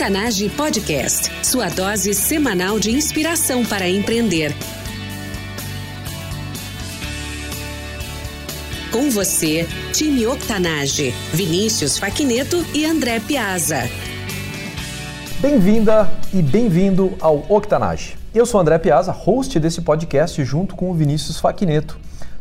[0.00, 4.50] Octanage Podcast, sua dose semanal de inspiração para empreender.
[8.90, 13.90] Com você, time Octanage, Vinícius Faquineto e André Piazza.
[15.38, 18.16] Bem-vinda e bem-vindo ao Octanage.
[18.34, 21.98] Eu sou André Piazza, host desse podcast junto com o Vinícius Faquineto.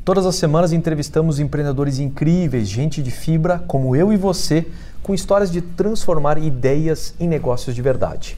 [0.10, 4.66] Todas as semanas entrevistamos empreendedores incríveis, gente de fibra como eu e você,
[5.04, 8.36] com histórias de transformar ideias em negócios de verdade.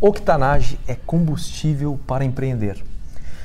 [0.00, 2.82] Octanage é combustível para empreender.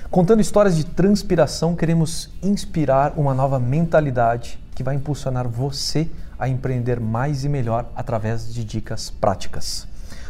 [0.10, 7.00] Contando histórias de transpiração, queremos inspirar uma nova mentalidade que vai impulsionar você a empreender
[7.00, 9.88] mais e melhor através de dicas práticas.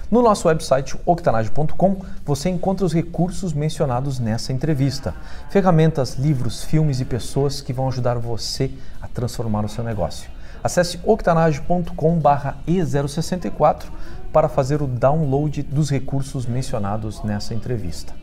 [0.09, 5.13] No nosso website octanage.com você encontra os recursos mencionados nessa entrevista:
[5.49, 8.71] ferramentas, livros, filmes e pessoas que vão ajudar você
[9.01, 10.29] a transformar o seu negócio.
[10.63, 13.83] Acesse octanage.com/e064
[14.31, 18.13] para fazer o download dos recursos mencionados nessa entrevista.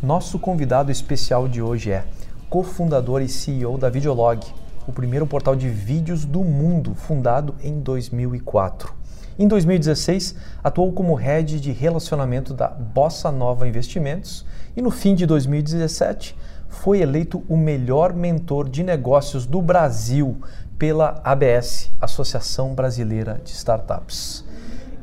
[0.00, 2.04] Nosso convidado especial de hoje é
[2.48, 4.40] cofundador e CEO da Videolog,
[4.86, 8.97] o primeiro portal de vídeos do mundo, fundado em 2004.
[9.38, 14.44] Em 2016, atuou como head de relacionamento da Bossa Nova Investimentos
[14.76, 16.36] e no fim de 2017
[16.68, 20.38] foi eleito o melhor mentor de negócios do Brasil
[20.76, 24.44] pela ABS, Associação Brasileira de Startups.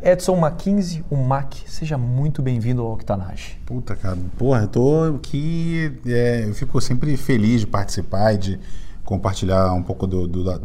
[0.03, 3.57] Edson McKinsey, o Mac, seja muito bem-vindo ao Octanage.
[3.65, 8.59] Puta, cara, porra, eu tô aqui, é, eu fico sempre feliz de participar e de
[9.05, 10.57] compartilhar um pouco do, do, da,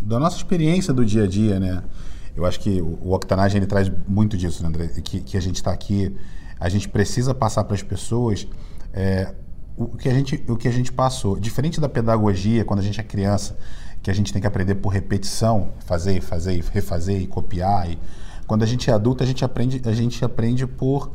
[0.00, 1.82] da, nossa experiência do dia a dia, né?
[2.40, 4.88] Eu acho que o Octanage ele traz muito disso, né, André?
[5.02, 6.16] Que, que a gente está aqui,
[6.58, 8.48] a gente precisa passar para as pessoas
[8.92, 9.34] é,
[9.76, 11.38] o, que a gente, o que a gente passou.
[11.38, 13.58] Diferente da pedagogia, quando a gente é criança,
[14.02, 17.90] que a gente tem que aprender por repetição, fazer, fazer, refazer e copiar.
[17.90, 17.98] E
[18.46, 21.10] quando a gente é adulto, a gente aprende, a gente aprende por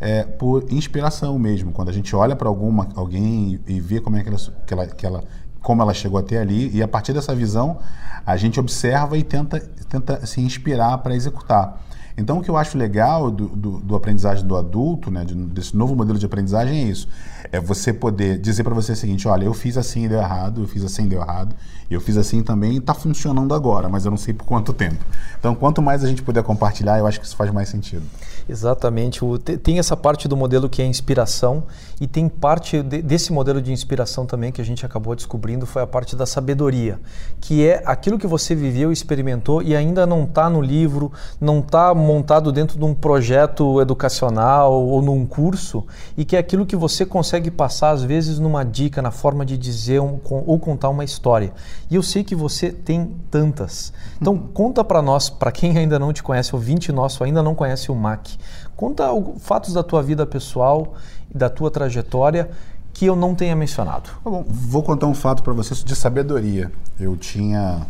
[0.00, 1.72] é, por inspiração mesmo.
[1.72, 4.74] Quando a gente olha para alguma alguém e, e vê como é que ela, que
[4.74, 5.24] ela, que ela
[5.64, 7.78] como ela chegou até ali e a partir dessa visão
[8.24, 9.58] a gente observa e tenta
[9.88, 11.80] tenta se inspirar para executar.
[12.16, 15.76] Então, o que eu acho legal do, do, do aprendizagem do adulto, né, de, desse
[15.76, 17.08] novo modelo de aprendizagem, é isso.
[17.50, 20.62] É você poder dizer para você o seguinte: olha, eu fiz assim e deu errado,
[20.62, 21.56] eu fiz assim e deu errado,
[21.90, 25.04] eu fiz assim também e está funcionando agora, mas eu não sei por quanto tempo.
[25.38, 28.04] Então, quanto mais a gente puder compartilhar, eu acho que isso faz mais sentido.
[28.48, 29.20] Exatamente.
[29.62, 31.64] tem essa parte do modelo que é inspiração
[32.00, 35.86] e tem parte desse modelo de inspiração também que a gente acabou descobrindo foi a
[35.86, 37.00] parte da sabedoria,
[37.40, 41.10] que é aquilo que você viveu, experimentou e ainda não está no livro,
[41.40, 46.66] não está montado dentro de um projeto educacional ou num curso e que é aquilo
[46.66, 50.90] que você consegue passar às vezes numa dica, na forma de dizer um, ou contar
[50.90, 51.52] uma história.
[51.90, 53.92] E eu sei que você tem tantas.
[54.20, 57.90] Então conta para nós, para quem ainda não te conhece, ouvinte nosso ainda não conhece
[57.90, 58.33] o MAC,
[58.76, 59.08] conta
[59.38, 60.94] fatos da tua vida pessoal
[61.32, 62.50] e da tua trajetória
[62.92, 64.10] que eu não tenha mencionado.
[64.22, 66.70] Tá bom, vou contar um fato para vocês de sabedoria.
[66.98, 67.86] Eu tinha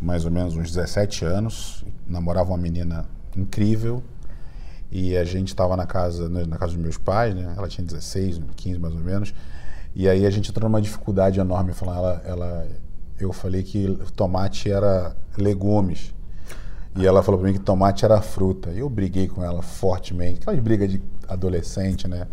[0.00, 4.02] mais ou menos uns 17 anos, namorava uma menina incrível.
[4.90, 7.54] E a gente estava na casa, na casa dos meus pais, né?
[7.56, 9.34] Ela tinha 16, 15 mais ou menos.
[9.94, 11.72] E aí a gente entrou numa dificuldade enorme.
[11.72, 12.68] Falar, ela, ela,
[13.18, 16.14] eu falei que tomate era legumes.
[16.98, 18.70] E ela falou para mim que tomate era fruta.
[18.70, 20.40] E eu briguei com ela fortemente.
[20.40, 22.26] Aquela briga de adolescente, né?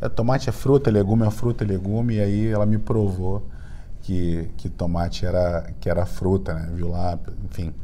[0.00, 2.14] É, tomate é fruta, legume é fruta, legume.
[2.14, 3.42] E aí ela me provou
[4.02, 6.70] que, que tomate era, que era fruta, né?
[6.74, 7.74] Viu lá, enfim.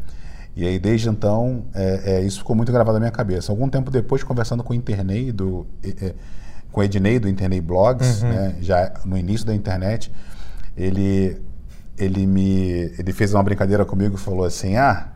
[0.55, 3.51] E aí, desde então, é, é, isso ficou muito gravado na minha cabeça.
[3.51, 6.15] Algum tempo depois, conversando com o Internei, do, é,
[6.71, 8.29] com o Ednei do Internei Blogs, uhum.
[8.29, 10.13] né, já no início da internet,
[10.77, 11.41] ele,
[11.97, 15.09] ele, me, ele fez uma brincadeira comigo e falou assim: Ah,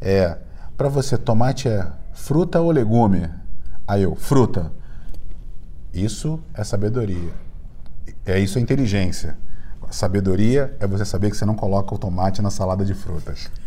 [0.00, 0.36] é,
[0.78, 3.28] para você, tomate é fruta ou legume?
[3.86, 4.70] Aí eu, fruta.
[5.92, 7.32] Isso é sabedoria.
[8.24, 9.36] É isso é inteligência.
[9.90, 13.50] Sabedoria é você saber que você não coloca o tomate na salada de frutas.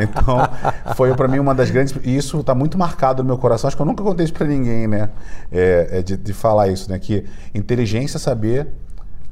[0.00, 0.38] Então,
[0.94, 1.92] foi para mim uma das grandes.
[2.04, 3.66] E isso está muito marcado no meu coração.
[3.66, 5.10] Acho que eu nunca contei isso para ninguém, né?
[5.50, 6.96] É, é de, de, falar isso, né?
[6.96, 8.68] Que inteligência é saber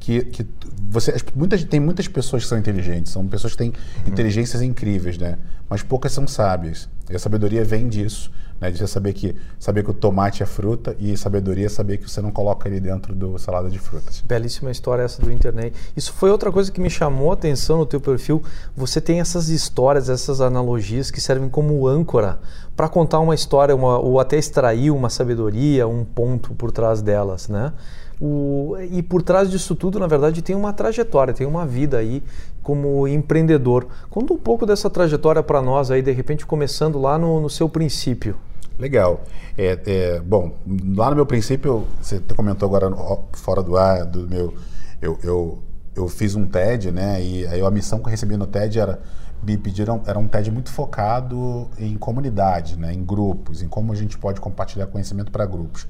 [0.01, 0.43] que, que
[0.89, 1.15] você.
[1.35, 4.11] Muitas, tem muitas pessoas que são inteligentes, são pessoas que têm uhum.
[4.11, 5.37] inteligências incríveis, né?
[5.69, 6.89] Mas poucas são sábias.
[7.09, 8.31] E a sabedoria vem disso.
[8.61, 11.97] Né, de você saber que, saber que o tomate é fruta e sabedoria é saber
[11.97, 14.23] que você não coloca ele dentro do salada de frutas.
[14.25, 15.75] Belíssima história essa do internet.
[15.97, 18.41] Isso foi outra coisa que me chamou a atenção no teu perfil.
[18.73, 22.39] Você tem essas histórias, essas analogias que servem como âncora
[22.73, 27.49] para contar uma história uma, ou até extrair uma sabedoria, um ponto por trás delas,
[27.49, 27.73] né?
[28.21, 32.23] O, e por trás disso tudo, na verdade, tem uma trajetória, tem uma vida aí
[32.61, 33.87] como empreendedor.
[34.09, 37.67] Conta um pouco dessa trajetória para nós aí, de repente começando lá no, no seu
[37.67, 38.37] princípio.
[38.79, 39.21] Legal.
[39.57, 40.51] É, é, bom,
[40.95, 42.91] lá no meu princípio, você comentou agora
[43.33, 44.53] fora do ar, do meu.
[45.01, 45.59] Eu, eu,
[45.95, 47.21] eu fiz um TED, né?
[47.21, 48.99] E aí a missão que eu recebi no TED era.
[49.45, 53.95] Me pediram, era um TED muito focado em comunidade, né, em grupos, em como a
[53.95, 55.85] gente pode compartilhar conhecimento para grupos.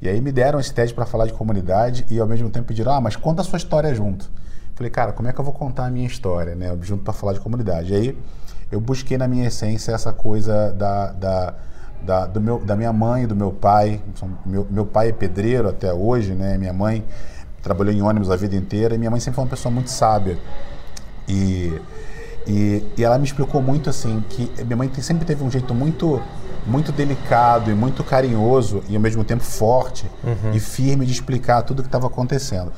[0.00, 2.92] E aí me deram esse TED para falar de comunidade e ao mesmo tempo pediram,
[2.92, 4.30] ah, mas conta a sua história junto.
[4.74, 7.32] Falei, cara, como é que eu vou contar a minha história, né, junto para falar
[7.32, 7.92] de comunidade?
[7.92, 8.18] E aí
[8.70, 11.54] eu busquei na minha essência essa coisa da, da
[12.02, 14.00] da, do meu, da minha mãe e do meu pai.
[14.44, 16.56] Meu, meu pai é pedreiro até hoje, né?
[16.56, 17.04] Minha mãe
[17.62, 20.38] trabalhou em ônibus a vida inteira e minha mãe sempre foi uma pessoa muito sábia.
[21.28, 21.80] E,
[22.46, 26.22] e, e ela me explicou muito assim que minha mãe sempre teve um jeito muito
[26.66, 30.52] muito delicado e muito carinhoso e ao mesmo tempo forte uhum.
[30.52, 32.72] e firme de explicar tudo o que estava acontecendo.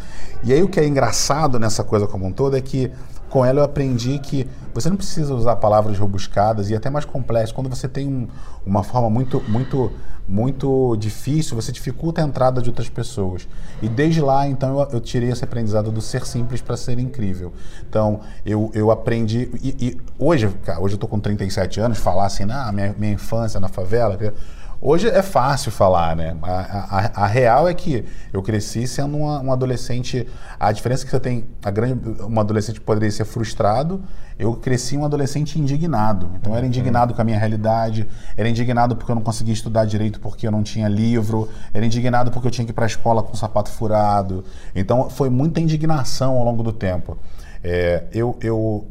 [0.44, 2.93] E aí o que é engraçado nessa coisa como um todo é que
[3.29, 7.53] com ela eu aprendi que você não precisa usar palavras rebuscadas e até mais complexas.
[7.53, 8.29] Quando você tem um,
[8.65, 9.91] uma forma muito, muito,
[10.27, 13.49] muito difícil, você dificulta a entrada de outras pessoas.
[13.83, 17.53] E desde lá, então, eu, eu tirei esse aprendizado do ser simples para ser incrível.
[17.89, 19.51] Então, eu, eu aprendi.
[19.63, 23.13] E, e hoje, cara, hoje eu estou com 37 anos, falar assim, ah, minha, minha
[23.13, 24.17] infância na favela.
[24.81, 26.37] Hoje é fácil falar, né?
[26.41, 30.25] A, a, a, real é que eu cresci sendo uma, um adolescente.
[30.59, 31.47] A diferença é que você tem.
[31.65, 34.01] A grande, um adolescente poderia ser frustrado.
[34.39, 36.31] Eu cresci um adolescente indignado.
[36.37, 39.85] Então, eu era indignado com a minha realidade, era indignado porque eu não conseguia estudar
[39.85, 42.87] direito porque eu não tinha livro, era indignado porque eu tinha que ir para a
[42.87, 44.45] escola com o sapato furado.
[44.77, 47.19] Então, foi muita indignação ao longo do tempo.
[47.65, 48.87] É, eu, eu,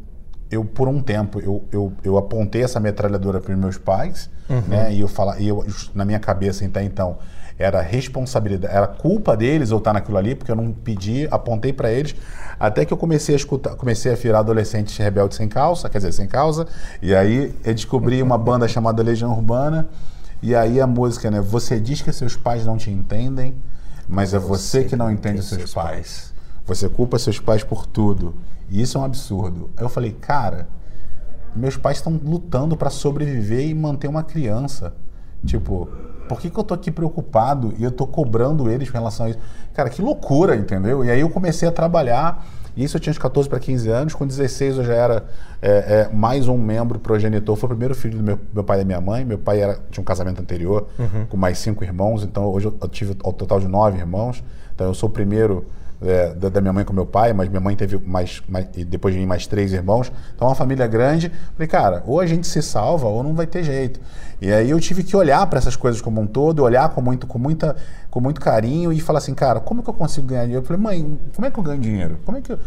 [0.50, 4.62] eu, por um tempo, eu, eu, eu apontei essa metralhadora para os meus pais Uhum.
[4.62, 4.94] Né?
[4.94, 5.64] E eu falar, e eu,
[5.94, 7.18] na minha cabeça até então
[7.58, 11.90] era responsabilidade, era culpa deles eu estar naquilo ali, porque eu não pedi, apontei para
[11.90, 12.14] eles,
[12.58, 16.12] até que eu comecei a escutar, comecei a virar adolescente rebelde sem calça, quer dizer,
[16.12, 16.68] sem causa,
[17.02, 19.88] e aí eu descobri uma banda chamada Legião Urbana,
[20.40, 23.56] e aí a música, né, você diz que seus pais não te entendem,
[24.08, 25.90] mas é você que não entende seus, seus pais.
[25.90, 26.34] pais.
[26.64, 28.36] Você culpa seus pais por tudo.
[28.70, 29.70] E isso é um absurdo.
[29.76, 30.68] Aí eu falei, cara,
[31.54, 34.94] meus pais estão lutando para sobreviver e manter uma criança.
[35.44, 35.88] Tipo,
[36.28, 39.30] por que, que eu tô aqui preocupado e eu tô cobrando eles com relação a
[39.30, 39.38] isso?
[39.72, 41.04] Cara, que loucura, entendeu?
[41.04, 42.46] E aí eu comecei a trabalhar.
[42.76, 44.14] Isso eu tinha uns 14 para 15 anos.
[44.14, 45.24] Com 16 eu já era
[45.60, 45.70] é,
[46.10, 47.56] é, mais um membro progenitor.
[47.56, 49.24] Foi o primeiro filho do meu, meu pai e da minha mãe.
[49.24, 51.26] Meu pai era, tinha um casamento anterior uhum.
[51.28, 52.22] com mais cinco irmãos.
[52.22, 54.44] Então hoje eu, eu tive ao total de nove irmãos.
[54.74, 55.64] Então eu sou o primeiro
[56.00, 59.14] é, da, da, minha mãe com meu pai, mas minha mãe teve mais, mais, depois
[59.14, 60.12] de mim mais três irmãos.
[60.34, 61.32] Então uma família grande.
[61.54, 64.00] Falei, cara, ou a gente se salva ou não vai ter jeito.
[64.40, 67.26] E aí eu tive que olhar para essas coisas como um todo, olhar com muito,
[67.26, 67.76] com muita,
[68.10, 70.62] com muito carinho e falar assim, cara, como que eu consigo ganhar dinheiro?
[70.62, 72.18] Eu falei, mãe, como é que eu ganho dinheiro?
[72.24, 72.58] Como é que eu...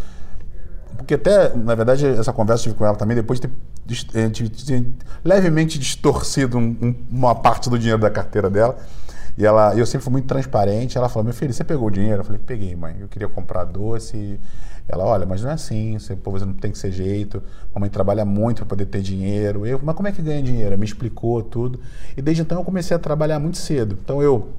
[0.98, 4.86] Porque até, na verdade, essa conversa tive com ela também, depois de ter
[5.24, 8.78] levemente distorcido um, um, uma parte do dinheiro da carteira dela.
[9.38, 10.98] E ela, eu sempre fui muito transparente.
[10.98, 12.22] Ela falou: Meu filho, você pegou o dinheiro?
[12.22, 12.96] Eu falei: Peguei, mãe.
[13.00, 14.40] Eu queria comprar doce.
[14.88, 15.98] Ela, olha, mas não é assim.
[15.98, 17.42] Você, pô, você não tem que ser jeito.
[17.74, 19.66] Mamãe trabalha muito para poder ter dinheiro.
[19.66, 20.68] Eu, mas como é que ganha dinheiro?
[20.68, 21.80] Ela me explicou tudo.
[22.16, 23.98] E desde então eu comecei a trabalhar muito cedo.
[24.04, 24.50] Então eu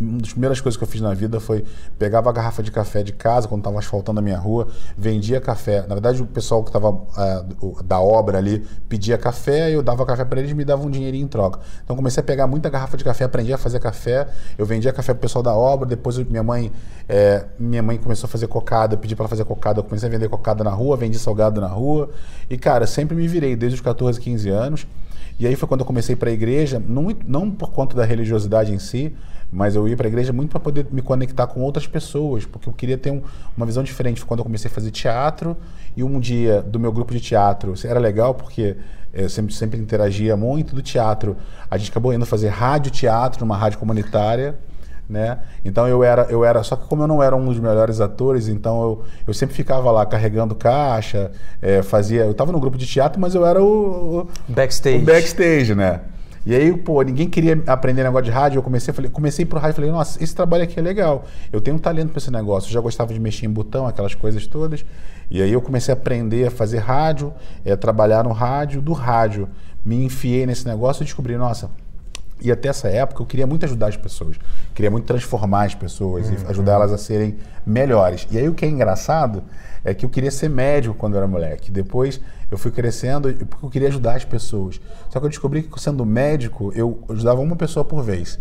[0.00, 1.64] uma das primeiras coisas que eu fiz na vida foi
[1.98, 5.82] pegava a garrafa de café de casa quando estava asfaltando a minha rua, vendia café.
[5.82, 10.24] Na verdade, o pessoal que estava uh, da obra ali pedia café, eu dava café
[10.24, 11.60] para eles e me davam um dinheirinho em troca.
[11.84, 14.28] Então comecei a pegar muita garrafa de café, aprendi a fazer café.
[14.58, 15.88] Eu vendia café pro pessoal da obra.
[15.88, 16.72] Depois minha mãe,
[17.08, 19.80] é, minha mãe começou a fazer cocada, pedi para ela fazer cocada.
[19.80, 22.10] Eu comecei a vender cocada na rua, vendi salgado na rua.
[22.48, 24.86] E cara, sempre me virei desde os 14, 15 anos.
[25.38, 28.72] E aí foi quando eu comecei para a igreja, não, não por conta da religiosidade
[28.72, 29.14] em si,
[29.52, 32.66] mas eu ia para a igreja muito para poder me conectar com outras pessoas, porque
[32.68, 33.20] eu queria ter um,
[33.54, 34.18] uma visão diferente.
[34.18, 35.54] Foi quando eu comecei a fazer teatro
[35.94, 38.76] e um dia do meu grupo de teatro, era legal porque
[39.12, 41.36] eu sempre, sempre interagia muito do teatro.
[41.70, 44.58] A gente acabou indo fazer rádio teatro numa rádio comunitária.
[45.08, 45.40] Né?
[45.62, 48.48] Então eu era, eu era, só que como eu não era um dos melhores atores,
[48.48, 51.30] então eu, eu sempre ficava lá carregando caixa,
[51.60, 55.04] é, fazia, eu estava no grupo de teatro, mas eu era o, o backstage, o
[55.04, 56.00] backstage, né?
[56.44, 58.58] E aí, pô, ninguém queria aprender negócio de rádio.
[58.58, 61.24] Eu comecei, falei, comecei pro rádio e falei, nossa, esse trabalho aqui é legal.
[61.52, 62.68] Eu tenho um talento para esse negócio.
[62.68, 64.84] Eu já gostava de mexer em botão, aquelas coisas todas.
[65.30, 67.32] E aí eu comecei a aprender a fazer rádio,
[67.64, 69.48] é, trabalhar no rádio, do rádio.
[69.84, 71.70] Me enfiei nesse negócio e descobri, nossa,
[72.42, 74.36] e até essa época eu queria muito ajudar as pessoas,
[74.74, 76.34] queria muito transformar as pessoas uhum.
[76.34, 78.26] e ajudar elas a serem melhores.
[78.30, 79.42] E aí o que é engraçado
[79.84, 81.70] é que eu queria ser médico quando eu era moleque.
[81.70, 82.20] Depois
[82.50, 84.80] eu fui crescendo porque eu queria ajudar as pessoas.
[85.08, 88.38] Só que eu descobri que sendo médico eu ajudava uma pessoa por vez.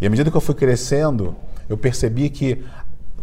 [0.00, 1.34] E à medida que eu fui crescendo,
[1.68, 2.62] eu percebi que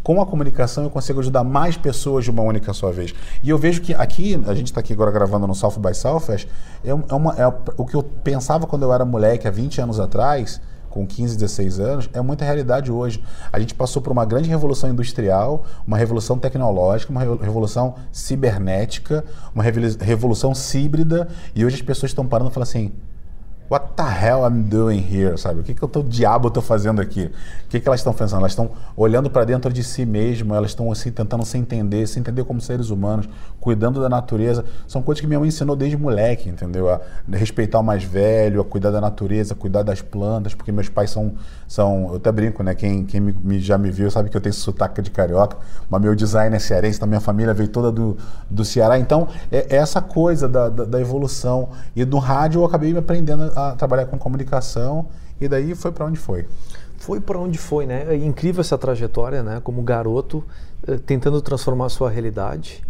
[0.03, 3.13] com a comunicação eu consigo ajudar mais pessoas de uma única só vez.
[3.43, 6.47] E eu vejo que aqui, a gente está aqui agora gravando no South by Southwest,
[6.83, 9.99] é, é, uma, é o que eu pensava quando eu era moleque há 20 anos
[9.99, 13.23] atrás, com 15, 16 anos, é muita realidade hoje.
[13.51, 19.23] A gente passou por uma grande revolução industrial, uma revolução tecnológica, uma revolução cibernética,
[19.55, 22.91] uma revolução híbrida, e hoje as pessoas estão parando e falando assim:
[23.71, 25.37] What the hell I'm doing here?
[25.37, 25.61] Sabe?
[25.61, 27.31] O que, que eu tô, diabo tô fazendo aqui?
[27.65, 28.39] O que, que elas estão fazendo?
[28.39, 32.19] Elas estão olhando para dentro de si mesmas, elas estão assim, tentando se entender, se
[32.19, 33.29] entender como seres humanos,
[33.61, 34.65] cuidando da natureza.
[34.85, 36.89] São coisas que minha mãe ensinou desde moleque, entendeu?
[36.89, 36.99] A
[37.31, 41.11] respeitar o mais velho, a cuidar da natureza, a cuidar das plantas, porque meus pais
[41.11, 41.35] são.
[41.65, 42.75] são eu até brinco, né?
[42.75, 45.55] Quem, quem me, já me viu sabe que eu tenho sotaque de carioca,
[45.89, 48.17] mas meu design é cearense, então minha família veio toda do,
[48.49, 48.99] do Ceará.
[48.99, 51.69] Então, é, é essa coisa da, da, da evolução.
[51.95, 55.07] E no rádio eu acabei me aprendendo a a trabalhar com comunicação
[55.39, 56.47] e daí foi para onde foi?
[56.97, 58.05] Foi para onde foi, né?
[58.09, 59.59] É incrível essa trajetória, né?
[59.63, 60.43] Como garoto,
[60.87, 62.81] eh, tentando transformar a sua realidade.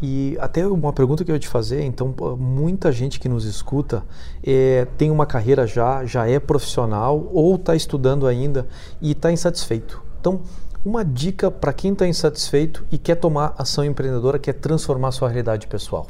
[0.00, 4.04] E até uma pergunta que eu ia te fazer, então, muita gente que nos escuta
[4.44, 8.66] é, tem uma carreira já, já é profissional ou está estudando ainda
[9.00, 10.00] e está insatisfeito.
[10.20, 10.40] Então,
[10.84, 15.66] uma dica para quem está insatisfeito e quer tomar ação empreendedora, quer transformar sua realidade
[15.66, 16.06] pessoal.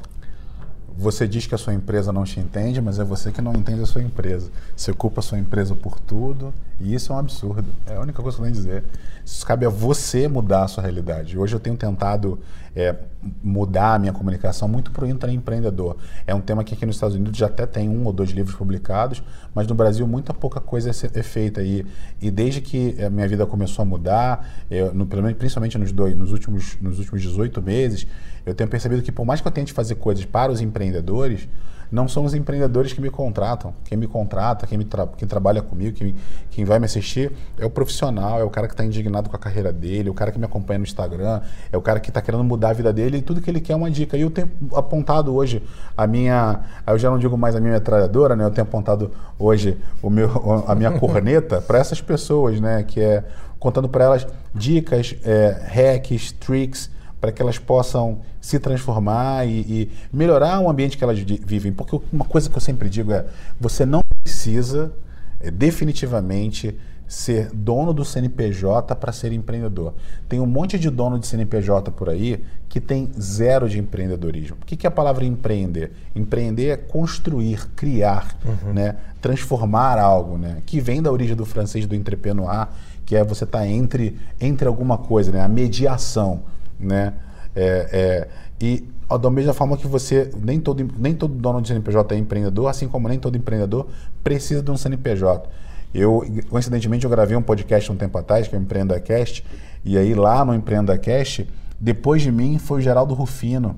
[1.00, 3.80] Você diz que a sua empresa não te entende, mas é você que não entende
[3.83, 4.50] a sua empresa.
[4.76, 7.68] Você culpa a sua empresa por tudo e isso é um absurdo.
[7.87, 8.85] É a única coisa que eu tenho a dizer.
[9.25, 11.38] Isso cabe a você mudar a sua realidade.
[11.38, 12.40] Hoje eu tenho tentado
[12.79, 12.95] é,
[13.43, 15.97] mudar a minha comunicação muito para o intraempreendedor.
[16.25, 18.55] É um tema que aqui nos Estados Unidos já até tem um ou dois livros
[18.55, 19.21] publicados,
[19.53, 21.61] mas no Brasil muita pouca coisa é, é feita.
[21.61, 21.85] E,
[22.23, 26.31] e desde que a minha vida começou a mudar, eu, no, principalmente nos, dois, nos,
[26.31, 28.07] últimos, nos últimos 18 meses,
[28.47, 31.49] eu tenho percebido que por mais que eu tente fazer coisas para os empreendedores,
[31.90, 33.75] não são os empreendedores que me contratam.
[33.85, 36.14] Quem me contrata, quem, me tra quem trabalha comigo, quem,
[36.50, 39.38] quem vai me assistir, é o profissional, é o cara que está indignado com a
[39.38, 41.40] carreira dele, é o cara que me acompanha no Instagram,
[41.73, 43.73] é o cara que está querendo mudar a vida dele e tudo que ele quer
[43.73, 44.16] é uma dica.
[44.16, 45.62] E eu tenho apontado hoje
[45.97, 46.61] a minha.
[46.87, 48.45] Eu já não digo mais a minha metralhadora, né?
[48.45, 52.83] Eu tenho apontado hoje o meu, a minha corneta para essas pessoas, né?
[52.83, 53.25] Que é
[53.59, 56.90] contando para elas dicas, é, hacks, tricks
[57.21, 61.73] para que elas possam se transformar e, e, melhorar o ambiente que elas vivem.
[61.73, 63.27] Porque uma coisa que eu sempre digo é:
[63.61, 64.93] você não precisa
[65.41, 66.77] é, definitivamente
[67.09, 69.95] ser dono do CNPJ para ser empreendedor.
[70.29, 74.59] Tem um monte de dono de CNPJ por aí que tem zero de empreendedorismo.
[74.61, 75.91] O que é a palavra empreender?
[76.15, 78.75] Empreender é construir, criar, uhum.
[78.75, 78.97] né?
[79.23, 80.59] transformar algo, né?
[80.67, 82.69] que vem da origem do francês do entrepreneur,
[83.07, 85.41] que é você estar tá entre, entre alguma coisa, né?
[85.41, 86.43] a mediação
[86.79, 87.15] né?
[87.55, 88.29] É, é,
[88.61, 88.87] e
[89.21, 92.87] da mesma forma que você, nem todo, nem todo dono de CNPJ é empreendedor, assim
[92.89, 93.87] como nem todo empreendedor
[94.23, 95.49] precisa de um CNPJ.
[95.95, 99.43] Eu, coincidentemente, eu gravei um podcast um tempo atrás, que é o Empreenda Cast,
[99.83, 101.49] e aí lá no Empreenda Cast,
[101.81, 103.77] depois de mim foi o Geraldo Rufino,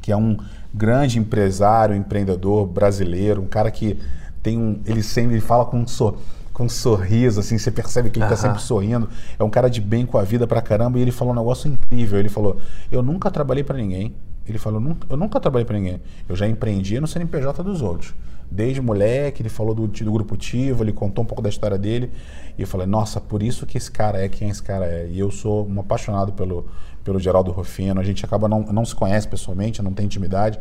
[0.00, 0.36] que é um
[0.72, 3.98] grande empresário, empreendedor brasileiro, um cara que
[4.42, 8.18] tem um, ele sempre fala com um sorriso com um sorriso, assim, você percebe que
[8.18, 9.08] ele está sempre sorrindo.
[9.36, 10.98] É um cara de bem com a vida pra caramba.
[10.98, 12.18] E ele falou um negócio incrível.
[12.18, 12.56] Ele falou:
[12.90, 14.14] Eu nunca trabalhei para ninguém.
[14.46, 16.00] Ele falou: Eu nunca trabalhei para ninguém.
[16.28, 18.14] Eu já empreendia no CNPJ dos outros.
[18.48, 22.10] Desde moleque, ele falou do, do grupo Tivo, ele contou um pouco da história dele.
[22.56, 25.08] E eu falei: Nossa, por isso que esse cara é quem esse cara é.
[25.10, 26.68] E eu sou um apaixonado pelo,
[27.04, 28.00] pelo Geraldo Rufino.
[28.00, 30.58] A gente acaba não, não se conhece pessoalmente, não tem intimidade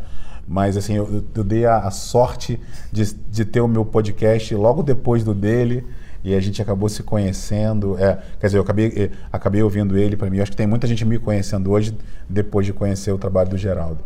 [0.48, 2.60] mas assim, eu, eu dei a, a sorte
[2.92, 5.86] de, de, ter o meu podcast logo depois do dele
[6.24, 7.98] e a gente acabou se conhecendo.
[7.98, 10.38] É, quer dizer, eu acabei, eh, acabei ouvindo ele para mim.
[10.38, 11.98] Eu acho que tem muita gente me conhecendo hoje
[12.30, 14.00] depois de conhecer o trabalho do Geraldo.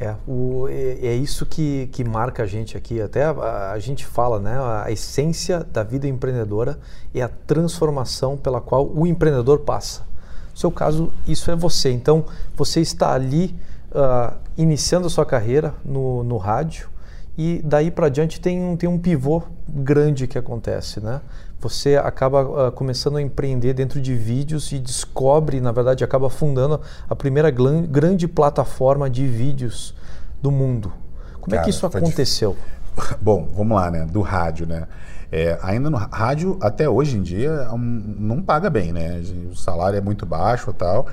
[0.00, 3.00] É, o, é, é isso que, que marca a gente aqui.
[3.00, 4.56] Até a, a, gente fala, né?
[4.84, 6.78] A essência da vida empreendedora
[7.14, 10.04] é a transformação pela qual o empreendedor passa.
[10.52, 11.90] No seu caso, isso é você.
[11.90, 12.24] Então,
[12.56, 13.56] você está ali
[13.90, 16.88] uh, iniciando a sua carreira no, no rádio
[17.36, 21.20] e daí para diante tem um, tem um pivô grande que acontece, né?
[21.60, 26.80] Você acaba uh, começando a empreender dentro de vídeos e descobre, na verdade, acaba fundando
[27.08, 29.94] a primeira grande plataforma de vídeos
[30.42, 30.92] do mundo.
[31.40, 32.56] Como Cara, é que isso aconteceu?
[33.22, 34.04] Bom, vamos lá, né?
[34.04, 34.86] Do rádio, né?
[35.34, 37.78] É, ainda no rádio, até hoje em dia, é um,
[38.18, 39.18] não paga bem, né?
[39.50, 41.06] O salário é muito baixo e tal.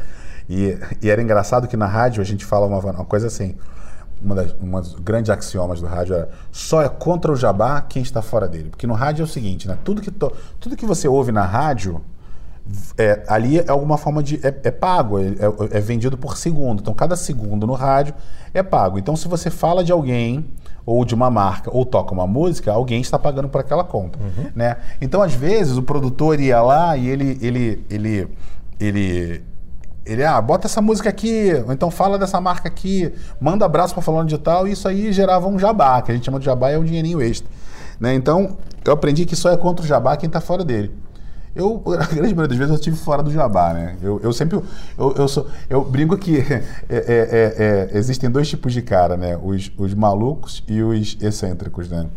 [0.50, 3.56] E, e, era engraçado que na rádio a gente fala uma, uma coisa assim,
[4.22, 8.02] uma das, uma das grandes axiomas do rádio era só é contra o jabá quem
[8.02, 8.70] está fora dele.
[8.70, 9.78] Porque no rádio é o seguinte, né?
[9.86, 12.02] Tudo que, to, tudo que você ouve na rádio,
[12.98, 14.36] é, ali é alguma forma de.
[14.46, 16.82] É, é pago, é, é, é, vendido por segundo.
[16.82, 18.14] Então, cada segundo no rádio
[18.54, 19.00] é pago.
[19.00, 20.46] Então, se você fala de alguém,
[20.90, 24.18] ou de uma marca, ou toca uma música, alguém está pagando por aquela conta.
[24.20, 24.50] Uhum.
[24.56, 24.78] Né?
[25.00, 28.28] Então, às vezes, o produtor ia lá e ele, ele, ele
[28.80, 29.44] ele
[30.06, 34.02] ele, ah, bota essa música aqui, ou então fala dessa marca aqui, manda abraço para
[34.02, 36.72] falando de tal, e isso aí gerava um jabá, que a gente chama de jabá,
[36.72, 37.48] é um dinheirinho extra.
[38.00, 38.16] Né?
[38.16, 40.92] Então, eu aprendi que só é contra o jabá quem está fora dele.
[41.56, 43.98] Eu, a grande maioria das vezes, eu estive fora do jabá, né?
[44.02, 44.60] Eu, eu sempre,
[44.98, 49.18] eu, eu, sou, eu brinco que é, é, é, é, existem dois tipos de cara,
[49.18, 49.38] né?
[49.42, 52.08] Os, os malucos e os excêntricos, né?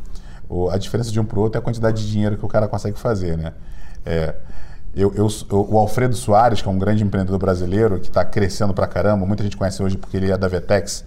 [0.48, 2.48] O, a diferença de um para o outro é a quantidade de dinheiro que o
[2.48, 3.52] cara consegue fazer, né?
[4.04, 4.34] É,
[4.94, 8.86] eu, eu, o Alfredo Soares, que é um grande empreendedor brasileiro, que está crescendo pra
[8.86, 11.04] caramba, muita gente conhece hoje porque ele é da Vetex,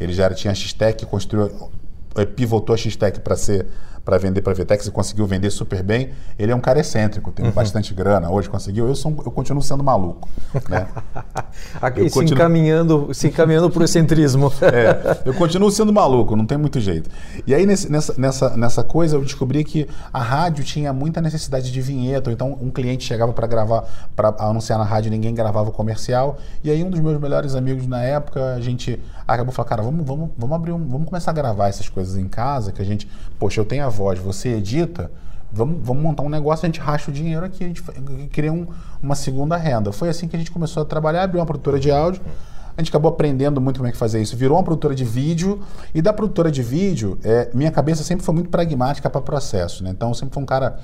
[0.00, 1.70] ele já tinha a X-Tech, construiu,
[2.16, 3.66] eh, pivotou a X-Tech para ser
[4.04, 6.10] para vender para a Vtex e conseguiu vender super bem.
[6.38, 7.52] Ele é um cara excêntrico, tem uhum.
[7.52, 8.88] bastante grana, hoje conseguiu.
[8.88, 10.28] Eu, sou, eu continuo sendo maluco.
[10.68, 10.86] Né?
[11.80, 12.34] Aqui, se, continuo...
[12.34, 14.52] encaminhando, se encaminhando para o excentrismo.
[14.62, 17.10] é, eu continuo sendo maluco, não tem muito jeito.
[17.46, 21.70] E aí, nesse, nessa, nessa, nessa coisa, eu descobri que a rádio tinha muita necessidade
[21.70, 22.30] de vinheta.
[22.32, 23.84] Então, um cliente chegava para gravar,
[24.16, 26.38] para anunciar na rádio, ninguém gravava o comercial.
[26.64, 30.06] E aí, um dos meus melhores amigos na época, a gente acabou falando, cara, vamos,
[30.06, 33.08] vamos, vamos abrir um, vamos começar a gravar essas coisas em casa, que a gente,
[33.38, 35.10] poxa, eu tenho a voz, você edita,
[35.52, 37.82] vamos, vamos montar um negócio, a gente racha o dinheiro aqui, a gente
[38.30, 38.66] cria um,
[39.02, 39.92] uma segunda renda.
[39.92, 42.22] Foi assim que a gente começou a trabalhar, abriu uma produtora de áudio,
[42.76, 44.36] a gente acabou aprendendo muito como é que fazer isso.
[44.36, 45.60] Virou uma produtora de vídeo,
[45.94, 49.90] e da produtora de vídeo, é, minha cabeça sempre foi muito pragmática para processo, né?
[49.90, 50.78] Então, eu sempre fui um cara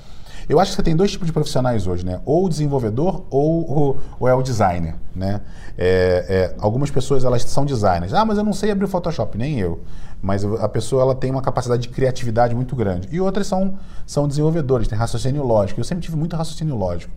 [0.49, 2.21] eu acho que você tem dois tipos de profissionais hoje, né?
[2.25, 5.41] Ou o desenvolvedor ou, ou, ou é o designer, né?
[5.77, 8.13] É, é, algumas pessoas elas são designers.
[8.13, 9.81] Ah, mas eu não sei abrir o Photoshop, nem eu.
[10.21, 13.09] Mas a pessoa ela tem uma capacidade de criatividade muito grande.
[13.11, 15.79] E outras são, são desenvolvedores, tem raciocínio lógico.
[15.79, 17.11] Eu sempre tive muito raciocínio lógico.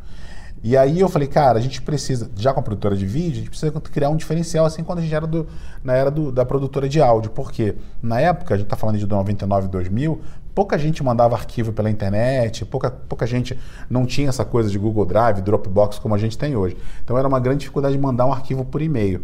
[0.62, 3.36] E aí eu falei, cara, a gente precisa, já com a produtora de vídeo, a
[3.36, 5.46] gente precisa criar um diferencial assim quando a gente era do,
[5.82, 7.30] na era do, da produtora de áudio.
[7.30, 10.20] Porque na época, a gente está falando de 99, 2000,
[10.54, 15.04] pouca gente mandava arquivo pela internet, pouca, pouca gente não tinha essa coisa de Google
[15.04, 16.76] Drive, Dropbox como a gente tem hoje.
[17.04, 19.22] Então era uma grande dificuldade de mandar um arquivo por e-mail.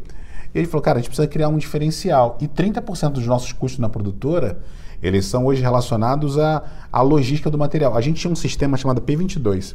[0.54, 2.38] E ele falou, cara, a gente precisa criar um diferencial.
[2.40, 4.58] E 30% dos nossos custos na produtora,
[5.02, 7.96] eles são hoje relacionados à, à logística do material.
[7.96, 9.74] A gente tinha um sistema chamado P22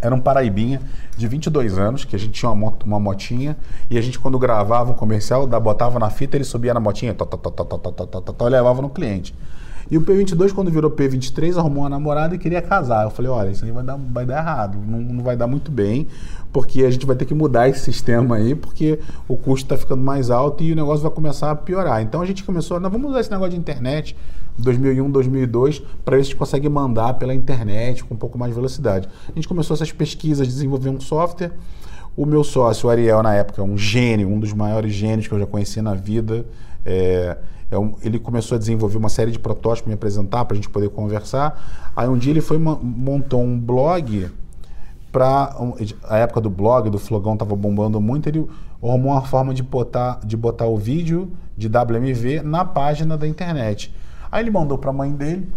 [0.00, 0.80] era um paraibinha
[1.16, 3.56] de 22 anos, que a gente tinha uma, moto, uma motinha,
[3.90, 7.26] e a gente, quando gravava um comercial, botava na fita, ele subia na motinha, tó,
[7.26, 9.34] tó, tó, tó, tó, tó, tó, tó, e levava no cliente.
[9.90, 13.04] E o P22, quando virou P23, arrumou uma namorada e queria casar.
[13.04, 15.70] Eu falei, olha, isso aí vai dar, vai dar errado, não, não vai dar muito
[15.70, 16.06] bem,
[16.52, 20.02] porque a gente vai ter que mudar esse sistema aí, porque o custo está ficando
[20.02, 22.00] mais alto e o negócio vai começar a piorar.
[22.02, 24.16] Então a gente começou, nós vamos usar esse negócio de internet,
[24.58, 28.52] 2001, 2002, para ver se a gente consegue mandar pela internet com um pouco mais
[28.52, 29.08] de velocidade.
[29.28, 31.50] A gente começou essas pesquisas, desenvolver um software.
[32.16, 35.38] O meu sócio, o Ariel, na época, um gênio, um dos maiores gênios que eu
[35.38, 36.44] já conheci na vida.
[36.84, 37.36] É,
[37.78, 40.90] um, ele começou a desenvolver uma série de protótipos me apresentar, para a gente poder
[40.90, 41.92] conversar.
[41.94, 44.28] Aí um dia ele foi montou um blog
[45.12, 45.54] para
[46.08, 48.46] a época do blog, do flogão estava bombando muito, ele
[48.82, 53.92] arrumou uma forma de botar, de botar o vídeo de WMV na página da internet.
[54.30, 55.48] Aí ele mandou para a mãe dele,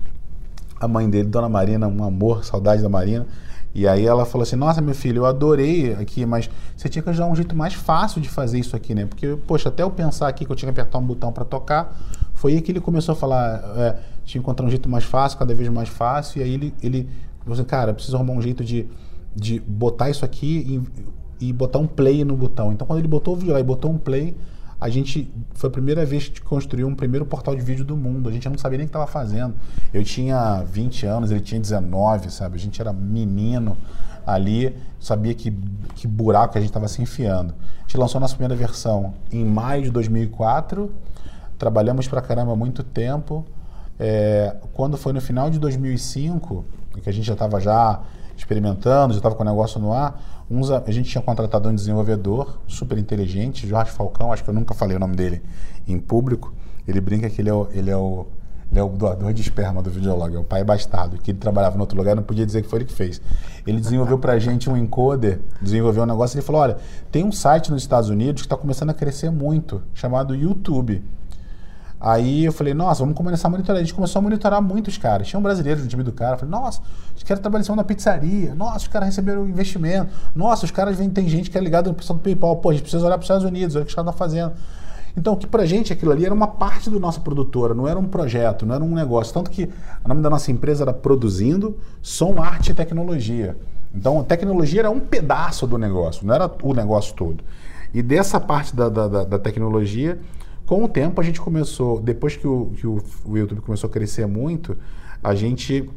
[0.80, 3.28] a mãe dele, Dona Marina, um amor, saudade da Marina.
[3.76, 7.10] E aí ela falou assim: Nossa, meu filho, eu adorei aqui, mas você tinha que
[7.10, 9.06] ajudar um jeito mais fácil de fazer isso aqui, né?
[9.06, 11.98] Porque, poxa, até eu pensar aqui que eu tinha que apertar um botão para tocar,
[12.34, 13.92] foi aí que ele começou a falar: é,
[14.24, 16.42] tinha que encontrar um jeito mais fácil, cada vez mais fácil.
[16.42, 17.10] E aí ele, ele
[17.40, 18.88] falou assim: Cara, preciso arrumar um jeito de,
[19.36, 20.84] de botar isso aqui
[21.40, 22.72] e, e botar um play no botão.
[22.72, 24.36] Então, quando ele botou o lá e botou um play,
[24.84, 28.28] a gente foi a primeira vez que construiu um primeiro portal de vídeo do mundo.
[28.28, 29.56] A gente não sabia nem o que estava fazendo.
[29.94, 32.58] Eu tinha 20 anos, ele tinha 19, sabe?
[32.58, 33.78] A gente era menino
[34.28, 35.58] ali, sabia que,
[35.96, 37.54] que buraco a gente estava se enfiando.
[37.54, 40.92] A gente lançou a nossa primeira versão em maio de 2004.
[41.58, 43.46] Trabalhamos pra caramba muito tempo.
[43.98, 46.66] É, quando foi no final de 2005,
[47.02, 48.02] que a gente já estava já
[48.36, 52.60] experimentando, já estava com o negócio no ar, Uns, a gente tinha contratado um desenvolvedor
[52.68, 55.42] super inteligente, Jorge Falcão, acho que eu nunca falei o nome dele
[55.88, 56.54] em público.
[56.88, 58.26] Ele brinca que ele é o, ele é o,
[58.70, 61.78] ele é o doador de esperma do videolog, é o pai bastardo, que ele trabalhava
[61.78, 63.22] em outro lugar, não podia dizer que foi ele que fez.
[63.66, 66.78] Ele desenvolveu para a gente um encoder, desenvolveu um negócio, ele falou, olha,
[67.12, 71.04] tem um site nos Estados Unidos que está começando a crescer muito, chamado YouTube.
[72.06, 73.80] Aí eu falei, nossa, vamos começar a monitorar.
[73.80, 75.26] A gente começou a monitorar muitos caras.
[75.26, 76.34] Tinha um brasileiro no time do cara.
[76.34, 76.82] Eu falei, nossa,
[77.16, 78.54] os caras trabalham na pizzaria.
[78.54, 80.14] Nossa, os caras receberam investimento.
[80.36, 82.58] Nossa, os caras vêm, tem gente que é ligada no pessoal do PayPal.
[82.58, 84.28] Pô, a gente precisa olhar para os Estados Unidos, olha o que os caras estão
[84.28, 84.52] fazendo.
[85.16, 88.06] Então, que pra gente aquilo ali era uma parte do nossa produtora, não era um
[88.06, 89.34] projeto, não era um negócio.
[89.34, 89.70] Tanto que
[90.04, 93.56] o nome da nossa empresa era Produzindo Som, Arte e Tecnologia.
[93.96, 97.42] Então, a tecnologia era um pedaço do negócio, não era o negócio todo.
[97.94, 100.20] E dessa parte da, da, da tecnologia,
[100.66, 103.94] com o tempo a gente começou, depois que o, que o, o YouTube começou a
[103.94, 104.78] crescer muito,
[105.24, 105.90] a gente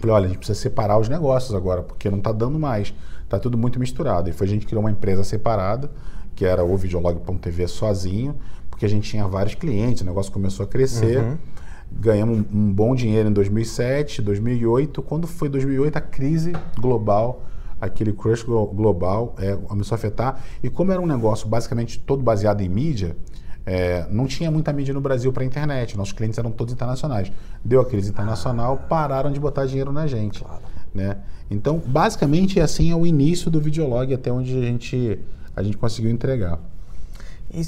[0.00, 2.94] Falei, olha, a gente precisa separar os negócios agora, porque não está dando mais.
[3.22, 4.30] Está tudo muito misturado.
[4.30, 5.90] E foi a gente criou uma empresa separada,
[6.34, 8.34] que era o videolog.tv sozinho,
[8.70, 11.18] porque a gente tinha vários clientes, o negócio começou a crescer.
[11.18, 11.36] Uhum.
[11.92, 15.02] Ganhamos um, um bom dinheiro em 2007, 2008.
[15.02, 17.44] Quando foi 2008, a crise global
[17.80, 20.44] aquele crush global é, começou a afetar.
[20.62, 23.16] E como era um negócio basicamente todo baseado em mídia,
[23.70, 27.30] é, não tinha muita mídia no Brasil para a internet, nossos clientes eram todos internacionais.
[27.64, 30.42] Deu a crise internacional, pararam de botar dinheiro na gente.
[30.42, 30.60] Claro.
[30.92, 31.18] Né?
[31.48, 35.20] Então, basicamente, assim é o início do videolog até onde a gente,
[35.54, 36.58] a gente conseguiu entregar.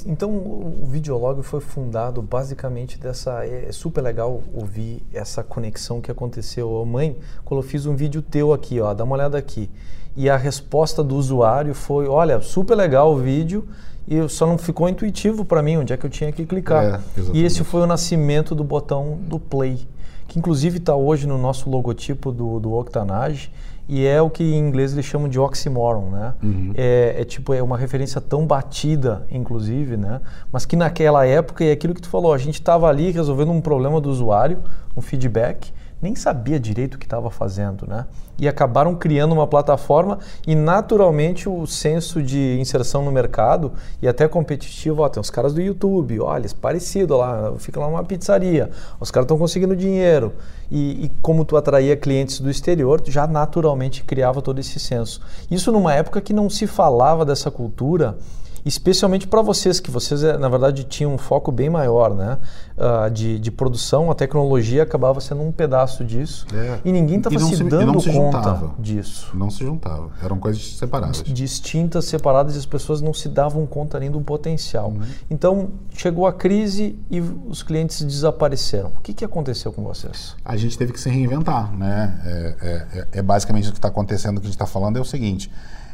[0.05, 3.45] Então, o Videolog foi fundado basicamente dessa.
[3.45, 6.85] É, é super legal ouvir essa conexão que aconteceu.
[6.85, 9.69] Mãe, quando eu fiz um vídeo teu aqui, ó, dá uma olhada aqui.
[10.15, 13.67] E a resposta do usuário foi: olha, super legal o vídeo,
[14.07, 16.83] e só não ficou intuitivo para mim onde é que eu tinha que clicar.
[16.83, 16.99] É,
[17.33, 19.87] e esse foi o nascimento do botão do play,
[20.27, 23.51] que inclusive está hoje no nosso logotipo do, do Octanage
[23.87, 26.33] e é o que em inglês eles chamam de oxymoron, né?
[26.41, 26.71] Uhum.
[26.75, 30.21] É, é, tipo é uma referência tão batida, inclusive, né?
[30.51, 33.59] Mas que naquela época é aquilo que tu falou, a gente estava ali resolvendo um
[33.59, 34.59] problema do usuário,
[34.95, 38.05] um feedback, nem sabia direito o que estava fazendo, né?
[38.37, 44.27] E acabaram criando uma plataforma e naturalmente o senso de inserção no mercado e até
[44.27, 48.69] competitivo, ó, tem os caras do YouTube, olha, é parecido lá, fica lá numa pizzaria,
[48.99, 50.33] os caras estão conseguindo dinheiro.
[50.69, 55.21] E, e, como tu atraía clientes do exterior, já naturalmente criava todo esse senso.
[55.49, 58.17] Isso numa época que não se falava dessa cultura
[58.65, 62.37] especialmente para vocês, que vocês, eh, na verdade, tinham um foco bem maior né?
[62.75, 66.79] Uh, de, de produção, a tecnologia acabava sendo um pedaço disso é.
[66.83, 68.75] e ninguém estava se, se dando se conta juntava.
[68.79, 69.31] disso.
[69.35, 71.23] Não se juntava, eram coisas separadas.
[71.23, 74.89] Distintas, separadas e as pessoas não se davam conta nem do potencial.
[74.89, 75.01] Uhum.
[75.29, 78.91] Então, chegou a crise e os clientes desapareceram.
[78.97, 80.35] O que, que aconteceu com vocês?
[80.43, 81.71] A gente teve que se reinventar.
[81.75, 82.21] Né?
[82.25, 84.97] É, é, é, é basicamente o que está acontecendo, o que a gente está falando
[84.97, 85.51] é o seguinte.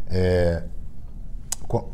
[0.10, 0.63] É,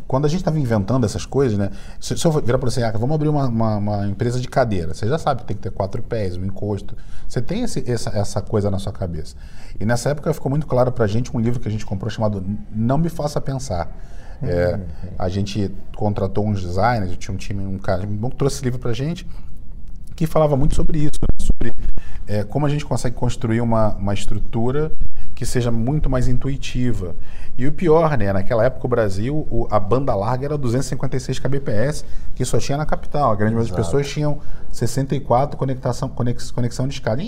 [0.08, 1.70] quando a gente estava inventando essas coisas, né?
[2.00, 4.94] Se, se eu virar para você, ah, vamos abrir uma, uma, uma, empresa de cadeira,
[4.94, 6.96] você já sabe que tem que ter quatro pés, um encosto.
[7.28, 9.36] Você tem esse, essa, essa coisa na sua cabeça.
[9.78, 12.10] E nessa época ficou muito claro para a gente um livro que a gente comprou
[12.10, 13.92] chamado Não Me Faça Pensar.
[14.42, 14.80] É,
[15.18, 18.92] a gente contratou uns designers, tinha um time, um cara que trouxe esse livro para
[18.92, 19.28] a gente,
[20.16, 21.46] que falava muito sobre isso, né?
[21.46, 21.74] sobre
[22.28, 24.92] é, como a gente consegue construir uma, uma estrutura
[25.36, 27.14] que seja muito mais intuitiva.
[27.58, 28.32] E o pior, né?
[28.32, 32.86] Naquela época o Brasil, o, a banda larga era 256 kbps, que só tinha na
[32.86, 33.32] capital.
[33.32, 34.40] A grande maioria das pessoas tinham
[34.72, 37.22] 64 conexão, conex, conexão de escada.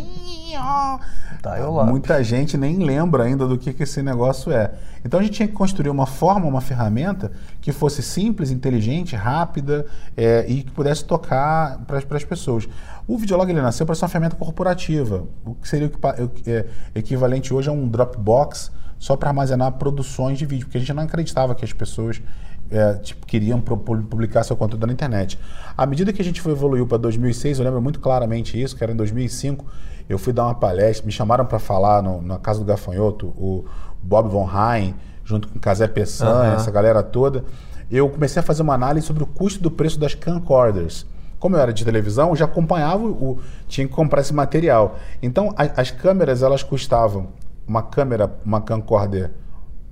[1.41, 4.71] Tá Muita gente nem lembra ainda do que, que esse negócio é.
[5.05, 9.85] Então a gente tinha que construir uma forma, uma ferramenta que fosse simples, inteligente, rápida
[10.15, 12.67] é, e que pudesse tocar para as pessoas.
[13.07, 17.53] O Videolog ele nasceu para ser uma ferramenta corporativa, o que seria o é, equivalente
[17.53, 21.55] hoje a um Dropbox só para armazenar produções de vídeo, porque a gente não acreditava
[21.55, 22.21] que as pessoas
[22.69, 25.39] é, tipo, queriam publicar seu conteúdo na internet.
[25.77, 28.83] À medida que a gente foi evoluiu para 2006, eu lembro muito claramente isso, que
[28.83, 29.65] era em 2005,
[30.09, 33.65] eu fui dar uma palestra, me chamaram para falar no, na Casa do Gafanhoto, o
[34.01, 36.55] Bob Von Rhein, junto com o Casé Peçanha, uhum.
[36.55, 37.43] essa galera toda.
[37.89, 41.05] Eu comecei a fazer uma análise sobre o custo do preço das camcorders.
[41.39, 43.39] Como eu era de televisão, já acompanhava o.
[43.67, 44.97] tinha que comprar esse material.
[45.21, 47.27] Então, a, as câmeras, elas custavam
[47.67, 49.31] uma câmera, uma camcorder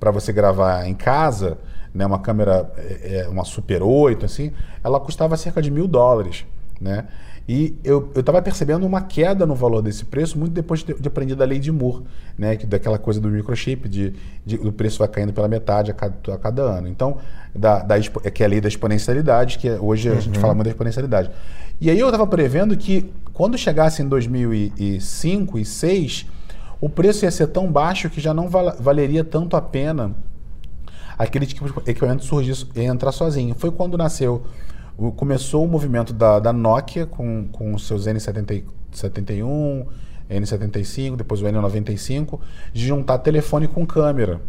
[0.00, 1.58] para você gravar em casa,
[1.94, 6.44] né, uma câmera, é, é uma Super 8, assim, ela custava cerca de mil dólares,
[6.80, 7.06] né?
[7.48, 11.36] E eu estava percebendo uma queda no valor desse preço muito depois de, de aprender
[11.36, 12.02] da lei de Moore,
[12.36, 12.56] né?
[12.56, 16.34] Que, daquela coisa do microchip, de, de, o preço vai caindo pela metade a cada,
[16.34, 16.88] a cada ano.
[16.88, 17.18] Então,
[17.54, 20.16] da, da, que é a lei da exponencialidade, que é, hoje uhum.
[20.16, 20.40] a gente uhum.
[20.40, 21.30] fala muito da exponencialidade.
[21.80, 26.26] E aí eu estava prevendo que quando chegasse em 2005 e 2006
[26.80, 30.14] o preço ia ser tão baixo que já não val valeria tanto a pena
[31.18, 33.54] aquele tipo de equipamento surgir e entrar sozinho.
[33.54, 34.44] Foi quando nasceu,
[34.96, 39.86] começou o movimento da, da Nokia com, com os seus N71,
[40.30, 42.40] N75, depois o N95,
[42.72, 44.40] de juntar telefone com câmera.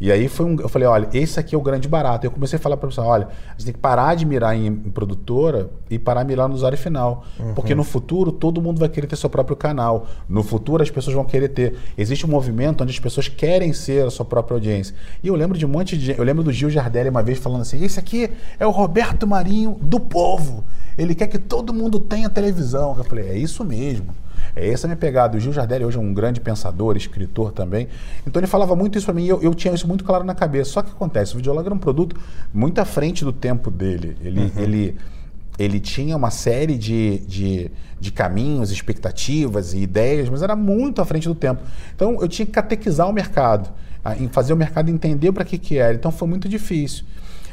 [0.00, 2.26] E aí foi um, eu falei, olha, esse aqui é o grande barato.
[2.26, 4.56] Eu comecei a falar para o pessoal, olha, a gente tem que parar de mirar
[4.56, 7.24] em, em produtora e parar de mirar no usuário final.
[7.38, 7.54] Uhum.
[7.54, 10.06] Porque no futuro todo mundo vai querer ter seu próprio canal.
[10.28, 11.74] No futuro as pessoas vão querer ter.
[11.96, 14.94] Existe um movimento onde as pessoas querem ser a sua própria audiência.
[15.22, 17.62] E eu lembro de um monte de Eu lembro do Gil Jardelli uma vez falando
[17.62, 20.64] assim: esse aqui é o Roberto Marinho do povo.
[20.96, 22.94] Ele quer que todo mundo tenha televisão.
[22.96, 24.14] Eu falei, é isso mesmo.
[24.54, 25.36] É essa a minha pegada.
[25.36, 27.88] O Gil Jardelli hoje é um grande pensador, escritor também.
[28.26, 30.34] Então ele falava muito isso para mim e eu, eu, tinha isso muito claro na
[30.34, 30.70] cabeça.
[30.70, 32.16] Só que acontece, o videolog era um produto
[32.52, 34.16] muito à frente do tempo dele.
[34.22, 34.50] Ele, uhum.
[34.56, 34.96] ele
[35.58, 41.04] ele tinha uma série de, de, de, caminhos, expectativas e ideias, mas era muito à
[41.04, 41.62] frente do tempo.
[41.96, 43.68] Então eu tinha que catequizar o mercado,
[44.30, 45.94] fazer o mercado entender para que, que era.
[45.94, 47.04] Então foi muito difícil.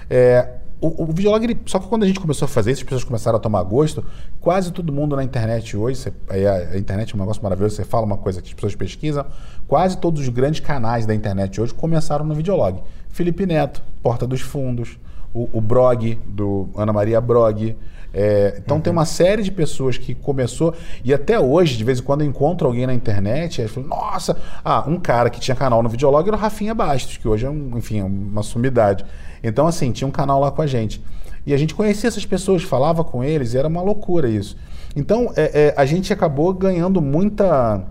[0.08, 0.48] É,
[0.80, 3.38] o, o videolog, só que quando a gente começou a fazer isso, as pessoas começaram
[3.38, 4.04] a tomar gosto,
[4.40, 7.86] quase todo mundo na internet hoje, você, a, a, internet é um negócio maravilhoso, você
[7.86, 9.26] fala uma coisa que as pessoas pesquisam,
[9.68, 12.82] quase todos os grandes canais da internet hoje começaram no videolog.
[13.10, 15.00] Felipe Neto, Porta dos Fundos,
[15.34, 17.76] o, o Brog, do Ana Maria Brog,
[18.18, 18.82] é, então uhum.
[18.82, 22.28] tem uma série de pessoas que começou, e até hoje, de vez em quando eu
[22.28, 26.26] encontro alguém na internet, aí falo, nossa, ah, um cara que tinha canal no Videolog
[26.26, 29.06] era o Rafinha Bastos, que hoje é, um, enfim, é uma sumidade.
[29.48, 31.02] Então, assim, tinha um canal lá com a gente.
[31.46, 34.58] E a gente conhecia essas pessoas, falava com eles, e era uma loucura isso.
[34.96, 37.86] Então, é, é, a gente acabou ganhando muita,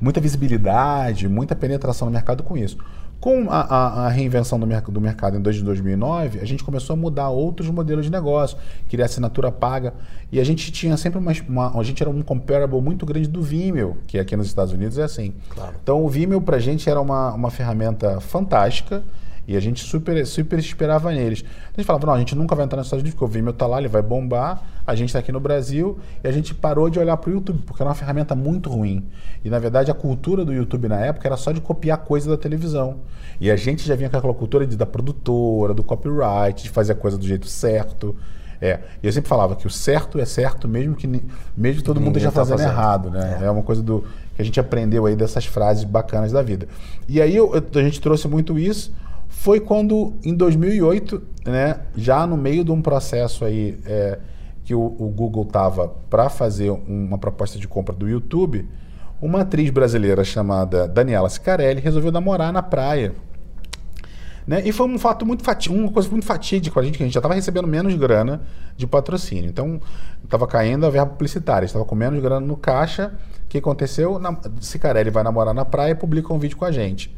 [0.00, 2.78] muita visibilidade, muita penetração no mercado com isso.
[3.18, 6.96] Com a, a, a reinvenção do, merc do mercado em 2009, a gente começou a
[6.96, 9.94] mudar outros modelos de negócio, queria assinatura paga.
[10.30, 13.40] E a gente tinha sempre uma, uma, A gente era um comparable muito grande do
[13.40, 15.34] Vimeo, que aqui nos Estados Unidos é assim.
[15.50, 15.74] Claro.
[15.80, 19.04] Então o Vimeo para a gente era uma, uma ferramenta fantástica
[19.52, 21.44] e a gente super, super esperava neles.
[21.44, 23.50] A gente falava, não, a gente nunca vai entrar nos Estados Unidos, porque o Vimeo
[23.50, 26.88] está lá, ele vai bombar, a gente está aqui no Brasil, e a gente parou
[26.88, 29.04] de olhar para o YouTube, porque era uma ferramenta muito ruim.
[29.44, 32.36] E, na verdade, a cultura do YouTube na época era só de copiar coisa da
[32.38, 33.00] televisão.
[33.38, 36.92] E a gente já vinha com aquela cultura de, da produtora, do copyright, de fazer
[36.92, 38.16] a coisa do jeito certo.
[38.58, 41.22] É, e eu sempre falava que o certo é certo, mesmo que
[41.54, 43.38] mesmo todo mundo esteja tá fazendo, fazendo, errado, né?
[43.42, 43.44] É.
[43.44, 43.50] é.
[43.50, 44.02] uma coisa do
[44.34, 46.66] que a gente aprendeu aí dessas frases bacanas da vida.
[47.06, 48.90] E aí eu, a gente trouxe muito isso
[49.32, 54.18] foi quando, em 2008, né, já no meio de um processo aí é,
[54.62, 58.68] que o, o Google estava para fazer uma proposta de compra do YouTube,
[59.20, 63.14] uma atriz brasileira chamada Daniela Sicarelli resolveu namorar na praia.
[64.46, 64.62] Né?
[64.64, 67.14] E foi um fato muito fatídico, uma coisa muito fatídica a gente, que a gente
[67.14, 68.42] já estava recebendo menos grana
[68.76, 69.48] de patrocínio.
[69.48, 69.80] Então,
[70.22, 73.12] estava caindo a verba publicitária, estava com menos grana no caixa.
[73.44, 74.18] O que aconteceu?
[74.18, 77.14] Na, Cicarelli vai namorar na praia e publica um vídeo com a gente.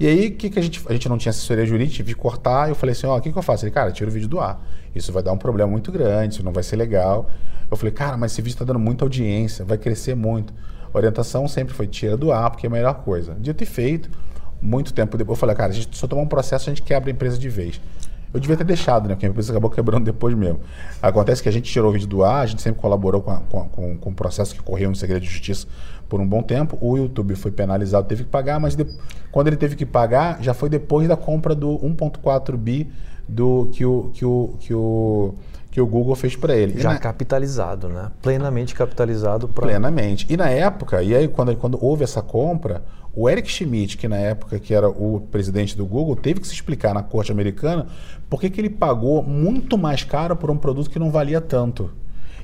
[0.00, 0.82] E aí, que, que a gente.
[0.88, 2.68] A gente não tinha assessoria jurídica, tive que cortar.
[2.68, 3.64] Eu falei assim: ó, o que, que eu faço?
[3.64, 4.60] Ele, cara, tira o vídeo do ar.
[4.94, 7.30] Isso vai dar um problema muito grande, isso não vai ser legal.
[7.70, 10.54] Eu falei, cara, mas esse vídeo está dando muita audiência, vai crescer muito.
[10.92, 13.36] A orientação sempre foi tira do ar, porque é a melhor coisa.
[13.38, 14.10] Dito e feito,
[14.60, 17.10] muito tempo depois, eu falei, cara, a gente só tomar um processo, a gente quebra
[17.10, 17.80] a empresa de vez.
[18.32, 19.14] Eu devia ter deixado, né?
[19.14, 20.60] Porque a empresa acabou quebrando depois mesmo.
[21.00, 23.40] Acontece que a gente tirou o vídeo do ar, a gente sempre colaborou com, a,
[23.40, 25.66] com, com, com o processo que correu no segredo de justiça
[26.08, 26.76] por um bom tempo.
[26.80, 28.86] O YouTube foi penalizado, teve que pagar, mas de,
[29.30, 32.90] quando ele teve que pagar, já foi depois da compra do 1.4 bi
[33.28, 35.34] do que o que o que o
[35.70, 36.80] que o Google fez para ele.
[36.80, 36.98] Já na...
[36.98, 38.10] capitalizado, né?
[38.22, 40.26] Plenamente capitalizado para Plenamente.
[40.28, 42.82] E na época, e aí quando quando houve essa compra,
[43.20, 46.54] o Eric Schmidt, que na época que era o presidente do Google, teve que se
[46.54, 47.88] explicar na corte americana
[48.30, 51.90] por que ele pagou muito mais caro por um produto que não valia tanto.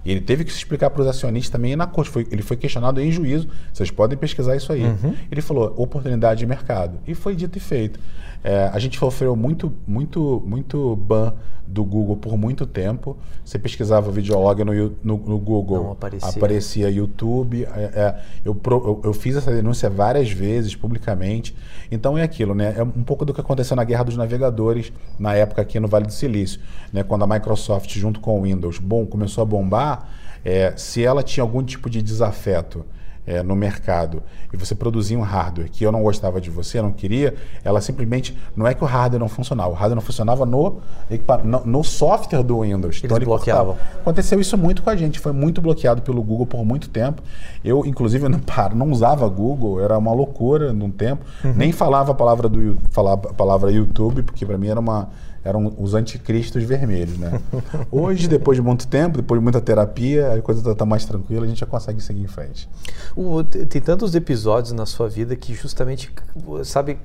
[0.04, 2.10] E ele teve que se explicar para os acionistas também na corte.
[2.10, 3.48] Foi, ele foi questionado em juízo.
[3.72, 4.82] Vocês podem pesquisar isso aí.
[4.82, 5.14] Uhum.
[5.30, 6.98] Ele falou oportunidade de mercado.
[7.06, 8.00] E foi dito e feito.
[8.44, 11.32] É, a gente sofreu muito, muito, muito ban
[11.66, 13.16] do Google por muito tempo.
[13.42, 16.28] Você pesquisava videolog no, no, no Google, aparecia.
[16.28, 16.90] aparecia.
[16.90, 17.64] YouTube.
[17.64, 21.56] É, é, eu, eu, eu, fiz essa denúncia várias vezes publicamente.
[21.90, 22.74] Então é aquilo, né?
[22.76, 26.04] É um pouco do que aconteceu na guerra dos navegadores na época aqui no Vale
[26.04, 26.60] do Silício,
[26.92, 27.02] né?
[27.02, 30.06] Quando a Microsoft junto com o Windows, bom, começou a bombar.
[30.44, 32.84] É, se ela tinha algum tipo de desafeto
[33.26, 36.82] é, no mercado e você produzia um hardware que eu não gostava de você, eu
[36.82, 37.34] não queria,
[37.64, 38.36] ela simplesmente.
[38.56, 40.80] Não é que o hardware não funcionava, o hardware não funcionava no,
[41.42, 42.96] no, no software do Windows.
[42.96, 43.76] Eles então ele bloqueavam.
[44.00, 47.22] Aconteceu isso muito com a gente, foi muito bloqueado pelo Google por muito tempo.
[47.64, 48.40] Eu, inclusive, não,
[48.74, 51.24] não usava Google, era uma loucura num tempo.
[51.44, 51.54] Uhum.
[51.54, 55.08] Nem falava a palavra do falava a palavra YouTube, porque para mim era uma
[55.44, 57.40] eram os anticristos vermelhos, né?
[57.92, 61.48] Hoje, depois de muito tempo, depois de muita terapia, a coisa está mais tranquila, a
[61.48, 62.68] gente já consegue seguir em frente.
[63.14, 66.10] O, tem tantos episódios na sua vida que justamente,
[66.64, 66.98] sabe,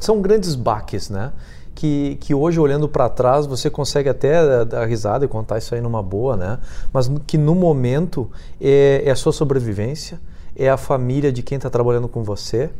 [0.00, 1.32] são grandes baques, né?
[1.74, 5.80] Que, que hoje, olhando para trás, você consegue até dar risada e contar isso aí
[5.80, 6.58] numa boa, né?
[6.92, 8.30] Mas que no momento
[8.60, 10.20] é, é a sua sobrevivência,
[10.56, 12.70] é a família de quem está trabalhando com você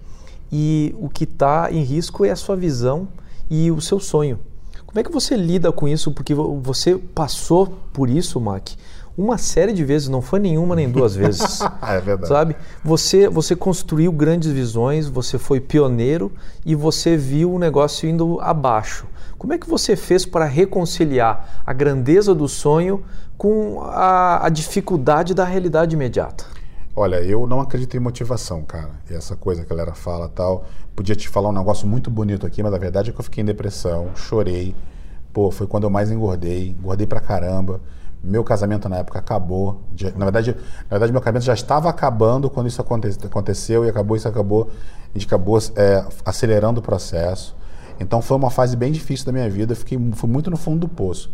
[0.51, 3.09] e o que está em risco é a sua visão
[3.51, 4.39] e o seu sonho.
[4.95, 6.13] Como é que você lida com isso?
[6.13, 8.69] Porque você passou por isso, Mac,
[9.19, 11.59] uma série de vezes, não foi nenhuma nem duas vezes.
[11.83, 12.29] é verdade.
[12.29, 12.57] Sabe?
[12.85, 16.31] Você, você construiu grandes visões, você foi pioneiro
[16.65, 19.07] e você viu o negócio indo abaixo.
[19.37, 23.03] Como é que você fez para reconciliar a grandeza do sonho
[23.37, 26.45] com a, a dificuldade da realidade imediata?
[26.97, 28.91] Olha, eu não acredito em motivação, cara.
[29.11, 30.65] Essa coisa que a galera fala tal.
[30.95, 33.43] Podia te falar um negócio muito bonito aqui, mas a verdade é que eu fiquei
[33.43, 34.77] em depressão, chorei.
[35.33, 37.81] Pô, foi quando eu mais engordei, engordei pra caramba.
[38.23, 39.81] Meu casamento na época acabou.
[40.17, 44.29] Na verdade, na verdade meu casamento já estava acabando quando isso aconteceu e acabou isso
[44.29, 44.71] acabou
[45.15, 47.57] a gente acabou é, acelerando o processo.
[47.99, 49.73] Então foi uma fase bem difícil da minha vida.
[49.73, 51.31] Eu fiquei fui muito no fundo do poço.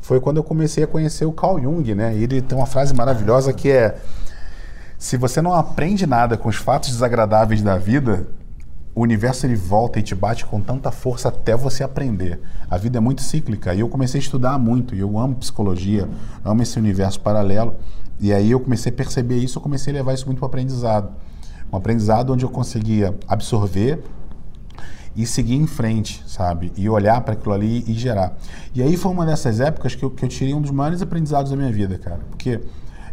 [0.00, 2.16] Foi quando eu comecei a conhecer o Carl Jung, né?
[2.16, 3.96] E ele tem uma frase maravilhosa que é:
[5.00, 8.28] se você não aprende nada com os fatos desagradáveis da vida,
[8.94, 12.38] o universo ele volta e te bate com tanta força até você aprender.
[12.68, 14.94] A vida é muito cíclica e eu comecei a estudar muito.
[14.94, 16.06] E eu amo psicologia,
[16.44, 17.76] amo esse universo paralelo.
[18.20, 20.48] E aí eu comecei a perceber isso, eu comecei a levar isso muito para o
[20.48, 21.10] aprendizado.
[21.72, 24.04] Um aprendizado onde eu conseguia absorver
[25.16, 26.74] e seguir em frente, sabe?
[26.76, 28.36] E olhar para aquilo ali e gerar.
[28.74, 31.50] E aí foi uma dessas épocas que eu, que eu tirei um dos maiores aprendizados
[31.50, 32.20] da minha vida, cara.
[32.28, 32.60] Porque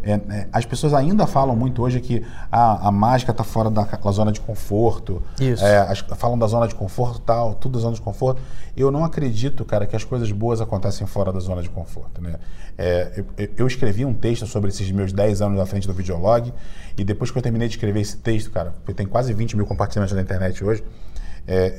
[0.08, 3.84] é, é, as pessoas ainda falam muito hoje que a, a mágica está fora da,
[3.84, 5.22] da, zona de conforto.
[5.40, 5.66] Isso.
[5.66, 8.42] É, as, falam da zona de conforto tal, tudo da zona de conforto.
[8.76, 12.22] Eu não acredito, cara, que as coisas boas acontecem fora da zona de conforto.
[12.22, 12.36] Né?
[12.78, 16.54] É, eu, eu, escrevi um texto sobre esses meus 10 anos na frente do videolog
[16.98, 19.66] e depois que eu terminei de escrever esse texto, cara, porque tem quase 20 mil
[19.66, 20.84] compartilhamentos na internet hoje,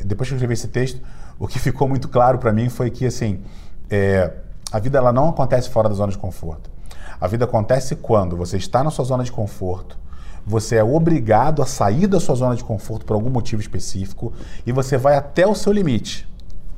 [0.04, 1.00] depois que eu escrevi esse texto,
[1.38, 3.40] o que ficou muito claro para mim foi que, assim,
[3.88, 4.32] é,
[4.72, 6.77] a vida ela não acontece fora da zona de conforto.
[7.20, 9.96] A vida acontece quando você está na sua zona de conforto,
[10.48, 14.33] você é obrigado a sair da sua zona de conforto por algum motivo específico
[14.66, 16.26] e você vai até o seu limite.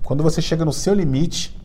[0.02, 1.56] Quando você chega no seu limite,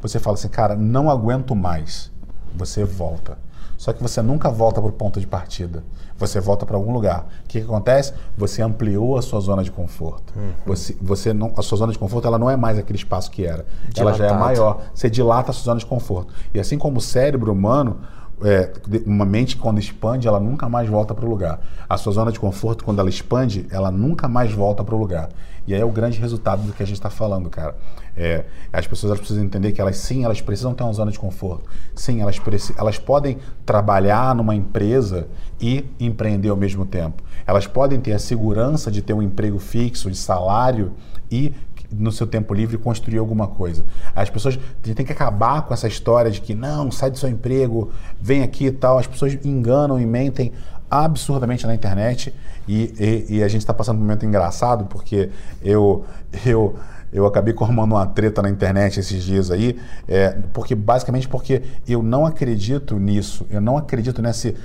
[0.00, 2.10] você fala assim, cara, não aguento mais.
[2.52, 3.38] Você volta.
[3.78, 5.84] Só que você nunca volta para o ponto de partida.
[6.18, 7.26] Você volta para algum lugar.
[7.44, 8.12] O que, que, acontece?
[8.36, 10.32] Você ampliou a sua zona de conforto.
[10.36, 10.52] Uhum.
[10.66, 13.44] Você, você não, a sua zona de conforto ela não é mais aquele espaço que
[13.44, 13.64] era.
[13.88, 14.22] Dilatado.
[14.22, 14.82] Ela já é maior.
[14.94, 16.32] Você dilata a sua zona de conforto.
[16.52, 18.00] E assim como o cérebro humano,
[18.44, 18.72] é,
[19.06, 21.60] uma mente quando expande, ela nunca mais volta para o lugar.
[21.88, 25.28] A sua zona de conforto, quando ela expande, ela nunca mais volta para o lugar.
[25.66, 27.76] E aí é o grande resultado do que a gente está falando, cara.
[28.16, 31.64] É, as pessoas precisam entender que elas sim, elas precisam ter uma zona de conforto.
[31.94, 32.40] Sim, elas,
[32.76, 35.28] elas podem trabalhar numa empresa
[35.60, 37.22] e empreender ao mesmo tempo.
[37.46, 40.92] Elas podem ter a segurança de ter um emprego fixo, de salário
[41.30, 41.54] e
[41.92, 43.84] no seu tempo livre construir alguma coisa.
[44.14, 47.90] As pessoas têm que acabar com essa história de que não, sai do seu emprego,
[48.20, 48.98] vem aqui e tal.
[48.98, 50.52] As pessoas enganam e mentem
[50.90, 52.34] absurdamente na internet
[52.68, 55.30] e, e, e a gente está passando um momento engraçado porque
[55.62, 56.04] eu
[56.44, 56.76] eu
[57.12, 59.78] eu acabei formando uma treta na internet esses dias aí,
[60.08, 64.56] é, porque basicamente porque eu não acredito nisso, eu não acredito nesse,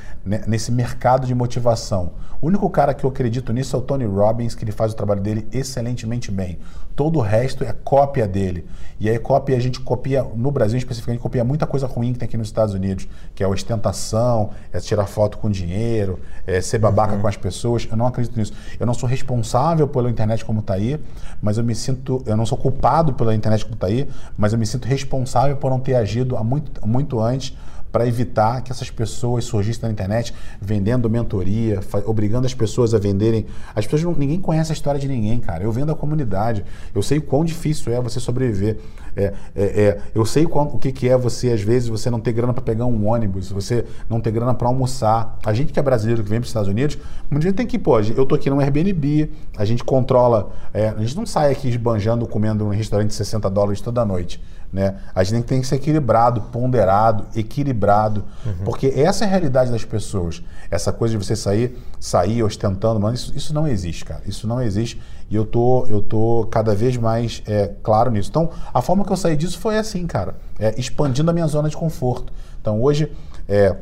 [0.48, 2.14] nesse mercado de motivação.
[2.40, 4.96] O único cara que eu acredito nisso é o Tony Robbins, que ele faz o
[4.96, 6.58] trabalho dele excelentemente bem.
[6.98, 8.66] Todo o resto é cópia dele.
[9.00, 12.26] E aí cópia, a gente copia, no Brasil especificamente, copia muita coisa ruim que tem
[12.26, 16.80] aqui nos Estados Unidos, que é a ostentação, é tirar foto com dinheiro, é ser
[16.80, 17.22] babaca uhum.
[17.22, 17.88] com as pessoas.
[17.92, 18.52] Eu não acredito nisso.
[18.80, 21.00] Eu não sou responsável pela internet como está aí,
[21.40, 24.58] mas eu me sinto, eu não sou culpado pela internet como está aí, mas eu
[24.58, 27.56] me sinto responsável por não ter agido há muito, muito antes
[27.92, 33.46] para evitar que essas pessoas surgissem na internet vendendo mentoria, obrigando as pessoas a venderem.
[33.76, 35.64] As pessoas não, ninguém conhece a história de ninguém, cara.
[35.64, 38.78] Eu vendo a comunidade, eu sei o quão difícil é você sobreviver.
[39.16, 42.32] É, é, é, eu sei o, que, que é você, às vezes, você não ter
[42.34, 45.40] grana para pegar um ônibus, você não ter grana para almoçar.
[45.44, 47.80] A gente que é brasileiro, que vem para os Estados Unidos, muita gente tem que,
[47.80, 51.68] pô, eu tô aqui no Airbnb, a gente controla, é, a gente não sai aqui
[51.68, 54.40] esbanjando, comendo um restaurante de 60 dólares toda noite.
[54.72, 54.96] Né?
[55.16, 58.66] A gente tem que ser equilibrado, ponderado, equilibrado, uhum.
[58.66, 60.44] porque essa é a realidade das pessoas.
[60.70, 64.22] Essa coisa de você sair, sair ostentando, mano, isso, isso não existe, cara.
[64.26, 65.00] Isso não existe
[65.30, 68.30] e eu tô, eu tô cada vez mais é, claro nisso.
[68.30, 71.70] Então, a forma que eu saí disso foi assim, cara, é, expandindo a minha zona
[71.70, 72.32] de conforto.
[72.62, 73.12] Então, hoje,
[73.48, 73.76] é,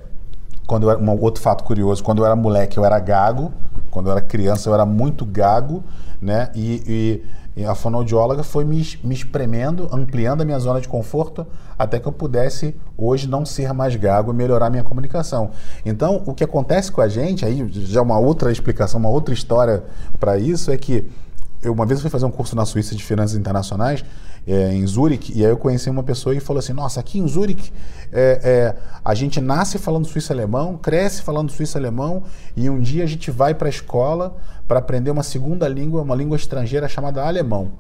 [0.66, 3.54] quando era, um outro fato curioso, quando eu era moleque, eu era gago.
[3.92, 5.82] Quando eu era criança, eu era muito gago,
[6.22, 6.50] né?
[6.54, 7.24] e, e
[7.64, 11.48] a fonoaudióloga foi me, me espremendo, ampliando a minha zona de conforto,
[11.80, 15.52] até que eu pudesse hoje não ser mais gago e melhorar minha comunicação.
[15.86, 19.86] Então, o que acontece com a gente, aí já uma outra explicação, uma outra história
[20.20, 21.10] para isso, é que
[21.62, 24.04] eu uma vez fui fazer um curso na Suíça de Finanças Internacionais,
[24.48, 27.28] é, em Zurique, e aí eu conheci uma pessoa e falou assim: Nossa, aqui em
[27.28, 27.72] Zurique
[28.12, 32.24] é, é, a gente nasce falando suíço-alemão, cresce falando suíço-alemão,
[32.56, 36.16] e um dia a gente vai para a escola para aprender uma segunda língua, uma
[36.16, 37.72] língua estrangeira chamada alemão.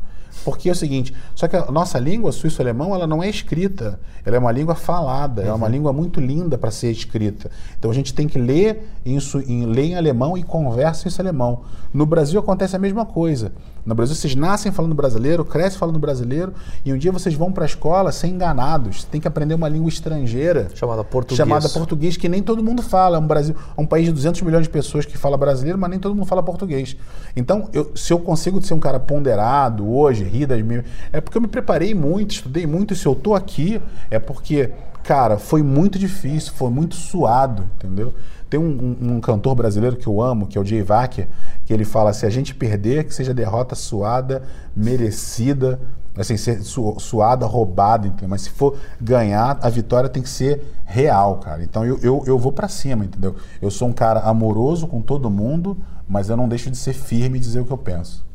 [0.43, 4.35] Porque é o seguinte, só que a nossa língua suíço-alemão, ela não é escrita, ela
[4.35, 5.47] é uma língua falada, uhum.
[5.47, 5.71] é uma uhum.
[5.71, 7.49] língua muito linda para ser escrita.
[7.79, 9.17] Então a gente tem que ler em,
[9.47, 11.61] em, ler em alemão e conversa em alemão.
[11.93, 13.53] No Brasil acontece a mesma coisa.
[13.85, 17.65] No Brasil, vocês nascem falando brasileiro, crescem falando brasileiro, e um dia vocês vão para
[17.65, 19.01] a escola sem enganados.
[19.01, 20.69] Você tem que aprender uma língua estrangeira.
[20.73, 21.37] Chamada português.
[21.37, 23.17] Chamada português, que nem todo mundo fala.
[23.17, 25.89] É um, Brasil, é um país de 200 milhões de pessoas que fala brasileiro, mas
[25.91, 26.97] nem todo mundo fala português.
[27.35, 30.83] Então, eu, se eu consigo ser um cara ponderado hoje, rir das minhas.
[31.13, 33.79] É porque eu me preparei muito, estudei muito, e se eu estou aqui,
[34.09, 34.71] é porque
[35.03, 38.11] cara, foi muito difícil, foi muito suado, entendeu?
[38.55, 41.27] Tem um, um, um cantor brasileiro que eu amo, que é o Jay Wacker,
[41.65, 44.43] que ele fala: se a gente perder, que seja derrota suada,
[44.73, 45.77] merecida,
[46.15, 48.29] assim, ser su, suada, roubada, entendeu?
[48.29, 51.63] Mas se for ganhar, a vitória tem que ser real, cara.
[51.63, 53.35] Então eu, eu, eu vou para cima, entendeu?
[53.61, 55.77] Eu sou um cara amoroso com todo mundo,
[56.07, 58.25] mas eu não deixo de ser firme e dizer o que eu penso.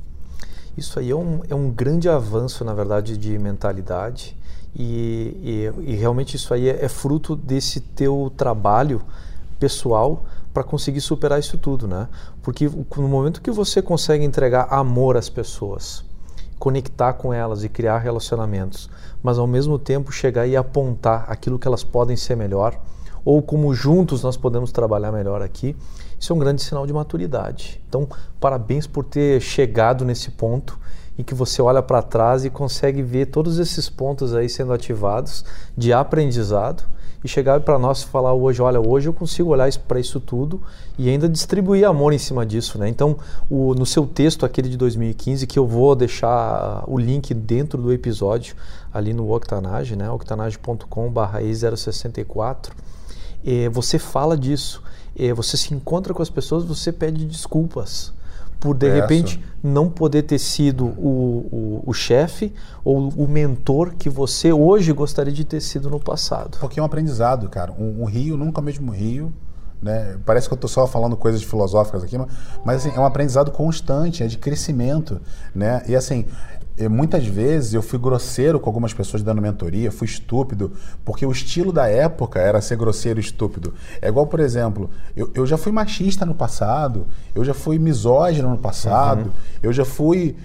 [0.77, 4.37] Isso aí é um, é um grande avanço, na verdade, de mentalidade.
[4.77, 9.01] E, e, e realmente isso aí é, é, fruto desse teu trabalho
[9.61, 12.09] pessoal para conseguir superar isso tudo, né?
[12.43, 16.03] Porque no momento que você consegue entregar amor às pessoas,
[16.59, 18.91] conectar com elas e criar relacionamentos,
[19.23, 22.81] mas ao mesmo tempo chegar e apontar aquilo que elas podem ser melhor,
[23.25, 25.77] ou como juntos nós podemos trabalhar melhor aqui,
[26.19, 27.81] isso é um grande sinal de maturidade.
[27.89, 28.09] Então,
[28.41, 30.79] parabéns por ter chegado nesse ponto
[31.19, 35.45] em que você olha para trás e consegue ver todos esses pontos aí sendo ativados
[35.77, 36.85] de aprendizado
[37.23, 40.61] e chegar para nós e falar hoje, olha, hoje eu consigo olhar para isso tudo
[40.99, 42.89] e ainda distribuir amor em cima disso, né?
[42.89, 43.17] Então,
[43.49, 47.93] o, no seu texto aquele de 2015, que eu vou deixar o link dentro do
[47.93, 48.55] episódio
[48.93, 50.11] ali no Octanage, né?
[50.11, 52.71] octanage.com/e064,
[53.45, 54.83] é, você fala disso.
[55.19, 58.13] É, você se encontra com as pessoas, você pede desculpas
[58.61, 59.01] por de Peço.
[59.01, 62.53] repente não poder ter sido o, o, o chefe
[62.85, 66.59] ou o mentor que você hoje gostaria de ter sido no passado.
[66.61, 67.73] Porque é um aprendizado, cara.
[67.73, 69.33] Um, um rio nunca é o mesmo rio.
[69.83, 70.19] Né?
[70.27, 72.19] Parece que eu estou só falando coisas filosóficas aqui,
[72.65, 75.21] mas assim, é um aprendizado constante, é de crescimento.
[75.55, 75.83] Né?
[75.89, 76.27] E assim,
[76.89, 80.73] muitas vezes eu fui grosseiro com algumas pessoas dando mentoria, fui estúpido,
[81.05, 83.75] porque o estilo da época era ser grosseiro e estúpido.
[84.01, 88.49] É igual, por exemplo, eu, eu já fui machista no passado, eu já fui misógino
[88.49, 89.33] no passado, uhum.
[89.63, 90.37] eu já fui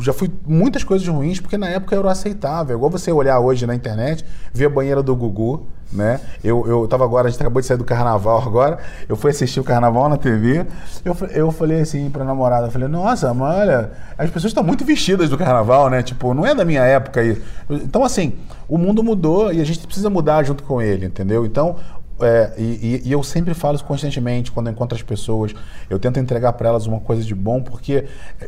[0.00, 2.76] já fui muitas coisas ruins porque na época era aceitável.
[2.76, 6.20] Igual você olhar hoje na internet, ver a banheira do Gugu, né?
[6.44, 8.78] Eu, eu tava agora, a gente acabou de sair do carnaval agora,
[9.08, 10.66] eu fui assistir o carnaval na TV,
[11.04, 14.84] eu, eu falei assim pra namorada, eu falei, nossa, mas olha, as pessoas estão muito
[14.84, 16.02] vestidas do carnaval, né?
[16.02, 17.40] Tipo, não é da minha época isso.
[17.70, 18.34] Então, assim,
[18.68, 21.46] o mundo mudou e a gente precisa mudar junto com ele, entendeu?
[21.46, 21.76] Então,
[22.20, 25.54] é, e, e, eu sempre falo isso constantemente quando eu encontro as pessoas.
[25.88, 28.06] Eu tento entregar para elas uma coisa de bom, porque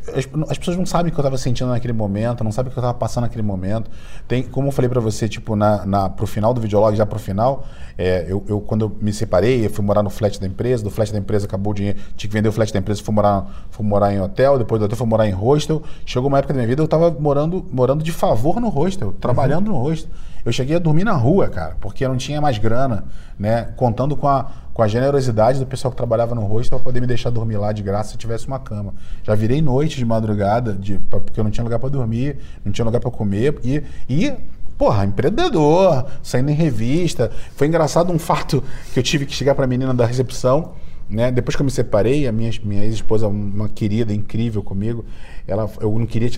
[0.09, 2.73] as, as pessoas não sabem o que eu estava sentindo naquele momento, não sabem o
[2.73, 3.91] que eu estava passando naquele momento.
[4.27, 7.19] Tem, como eu falei para você, tipo, na, na, pro final do videolog, já pro
[7.19, 7.65] final,
[7.97, 10.91] é, eu, eu, quando eu me separei, eu fui morar no flat da empresa, do
[10.91, 13.47] flat da empresa acabou o dinheiro, tinha que vender o flat da empresa, fui morar,
[13.71, 15.83] fui morar em hotel, depois do hotel fui morar em hostel.
[16.05, 19.69] Chegou uma época da minha vida, eu estava morando, morando de favor no hostel, trabalhando
[19.69, 19.79] uhum.
[19.79, 20.11] no hostel.
[20.45, 23.05] Eu cheguei a dormir na rua, cara, porque eu não tinha mais grana,
[23.39, 23.60] né?
[23.77, 27.07] Contando com a, com a generosidade do pessoal que trabalhava no rosto para poder me
[27.07, 28.95] deixar dormir lá de graça se tivesse uma cama.
[29.23, 32.85] Já virei noite de madrugada, de, porque eu não tinha lugar para dormir, não tinha
[32.85, 34.33] lugar para comer e, e
[34.79, 37.31] porra, empreendedor, saindo em revista.
[37.55, 40.73] Foi engraçado um fato que eu tive que chegar para a menina da recepção
[41.11, 41.33] né?
[41.33, 45.05] Depois que eu me separei, a minha, minha ex-esposa, uma querida, incrível comigo,
[45.47, 46.31] ela, eu não queria,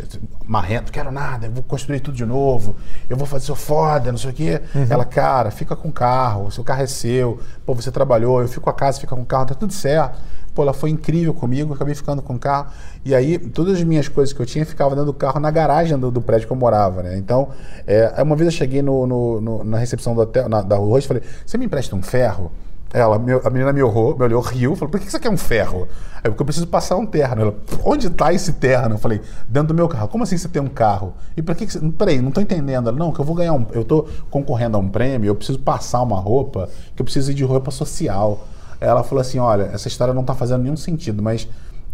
[0.47, 2.75] marrento, não quero nada, eu vou construir tudo de novo,
[3.09, 4.63] eu vou fazer, sou foda, não sei o quê.
[4.75, 4.87] Uhum.
[4.89, 8.63] Ela, cara, fica com o carro, seu carro é seu, pô, você trabalhou, eu fico
[8.63, 10.19] com a casa, fica com o carro, tá tudo certo.
[10.55, 12.67] Pô, ela foi incrível comigo, acabei ficando com o carro.
[13.05, 15.99] E aí, todas as minhas coisas que eu tinha ficava dentro do carro na garagem
[15.99, 17.17] do, do prédio que eu morava, né?
[17.17, 17.49] Então,
[17.87, 20.99] é, uma vez eu cheguei no, no, no, na recepção do hotel, na, da rua
[20.99, 22.53] e falei, você me empresta um ferro?
[22.93, 25.89] Ela, a menina me olhou, me olhou, riu, falou: por que você quer um ferro?
[26.17, 27.41] Aí, porque eu preciso passar um terno.
[27.41, 28.97] Ela, onde está esse terno?
[28.97, 30.09] Eu falei: dentro do meu carro.
[30.09, 31.15] Como assim você tem um carro?
[31.35, 31.81] E para que, que você.
[31.93, 32.91] Peraí, não estou entendendo.
[32.91, 33.65] Ela, não, que eu vou ganhar um.
[33.73, 37.35] Eu estou concorrendo a um prêmio, eu preciso passar uma roupa, que eu preciso ir
[37.35, 38.47] de roupa social.
[38.79, 41.49] Ela falou assim: olha, essa história não está fazendo nenhum sentido, mas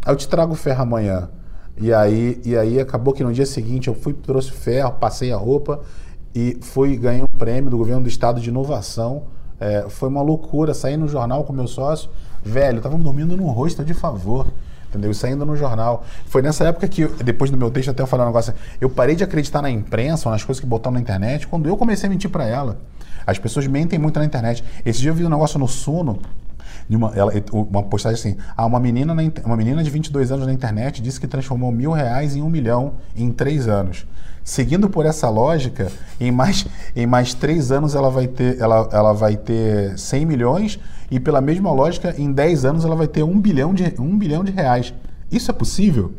[0.05, 1.29] eu te trago o ferro amanhã.
[1.81, 5.37] E aí, e aí acabou que no dia seguinte eu fui, trouxe ferro, passei a
[5.37, 5.81] roupa
[6.35, 10.75] e fui ganhei um prêmio do governo do estado de inovação é, foi uma loucura.
[10.75, 12.11] Sair no jornal com meu sócio,
[12.43, 14.47] velho, estavam dormindo no rosto de favor.
[14.89, 15.13] Entendeu?
[15.13, 16.05] Saindo no jornal.
[16.27, 18.55] Foi nessa época que, depois do meu texto, até eu falei um negócio.
[18.81, 21.77] Eu parei de acreditar na imprensa ou nas coisas que botaram na internet quando eu
[21.77, 22.79] comecei a mentir para ela.
[23.27, 24.65] As pessoas mentem muito na internet.
[24.87, 26.19] Esse dia eu vi um negócio no Suno,
[26.89, 30.53] uma, ela, uma postagem assim: ah, uma, menina na, uma menina de 22 anos na
[30.53, 34.07] internet disse que transformou mil reais em um milhão em três anos.
[34.49, 39.13] Seguindo por essa lógica, em mais, em mais três anos ela vai, ter, ela, ela
[39.13, 40.81] vai ter 100 milhões
[41.11, 44.43] e pela mesma lógica, em 10 anos ela vai ter um bilhão de, um bilhão
[44.43, 44.95] de reais.
[45.31, 46.15] Isso é possível?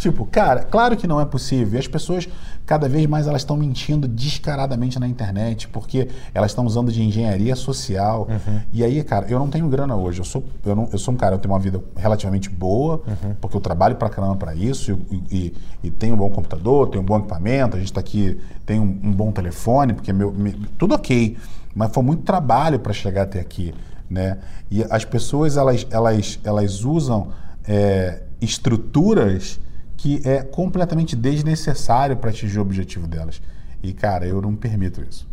[0.00, 1.74] Tipo, cara, claro que não é possível.
[1.74, 2.26] E as pessoas,
[2.64, 7.54] cada vez mais, elas estão mentindo descaradamente na internet, porque elas estão usando de engenharia
[7.54, 8.26] social.
[8.26, 8.60] Uhum.
[8.72, 10.18] E aí, cara, eu não tenho grana hoje.
[10.20, 13.34] Eu sou, eu, não, eu sou um cara, eu tenho uma vida relativamente boa, uhum.
[13.42, 17.02] porque eu trabalho pra caramba para isso, e, e, e, tenho um bom computador, tenho
[17.02, 20.52] um bom equipamento, a gente está aqui, tem um, um, bom telefone, porque meu, me,
[20.78, 21.36] tudo ok.
[21.74, 23.74] mas foi muito trabalho para chegar até aqui,
[24.08, 24.38] né?
[24.70, 27.28] E as pessoas elas elas elas usam
[27.68, 29.60] é, estruturas
[30.00, 33.40] que é completamente desnecessário para atingir o objetivo delas.
[33.82, 35.28] E cara, eu não permito isso,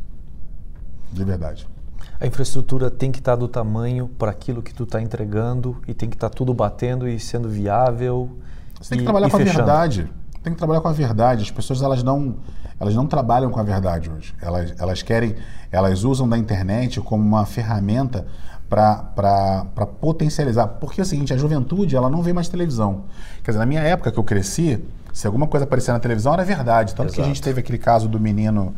[1.12, 1.66] de verdade.
[2.20, 6.10] A infraestrutura tem que estar do tamanho para aquilo que tu está entregando e tem
[6.10, 8.38] que estar tudo batendo e sendo viável.
[8.82, 9.62] Você tem que trabalhar com fechando.
[9.62, 10.12] a verdade.
[10.44, 11.44] Tem que trabalhar com a verdade.
[11.44, 12.36] As pessoas elas não,
[12.78, 14.36] elas não trabalham com a verdade hoje.
[14.42, 15.36] Elas, elas querem,
[15.72, 18.28] elas usam da internet como uma ferramenta
[18.70, 20.68] para potencializar.
[20.68, 23.04] Porque é o seguinte, a juventude ela não vê mais televisão.
[23.44, 26.44] Quer dizer, na minha época que eu cresci, se alguma coisa aparecia na televisão era
[26.44, 26.94] verdade.
[26.94, 27.16] Tanto Exato.
[27.16, 28.76] que a gente teve aquele caso do menino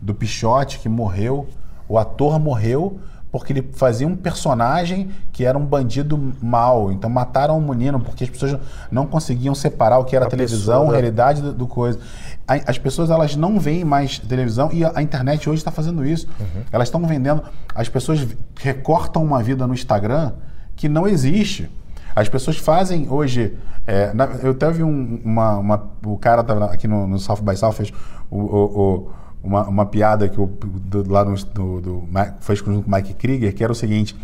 [0.00, 1.46] do Pichote que morreu
[1.90, 3.00] o ator morreu
[3.30, 6.90] porque ele fazia um personagem que era um bandido mau.
[6.90, 8.58] Então mataram o menino porque as pessoas
[8.90, 12.00] não conseguiam separar o que era a televisão, a realidade do, do, coisa.
[12.46, 16.26] As pessoas elas não veem mais televisão e a, a internet hoje está fazendo isso.
[16.40, 16.62] Uhum.
[16.72, 17.42] Elas estão vendendo.
[17.74, 18.26] As pessoas
[18.56, 20.32] recortam uma vida no Instagram
[20.74, 21.70] que não existe.
[22.14, 23.56] As pessoas fazem hoje.
[23.86, 27.72] É, na, eu teve um, uma, uma, O cara aqui no, no South by South
[27.72, 27.92] fez
[28.30, 29.10] o, o, o
[29.42, 32.08] uma, uma piada que o do, lá no, do, do,
[32.40, 34.16] fez com o Mike Krieger, que era o seguinte: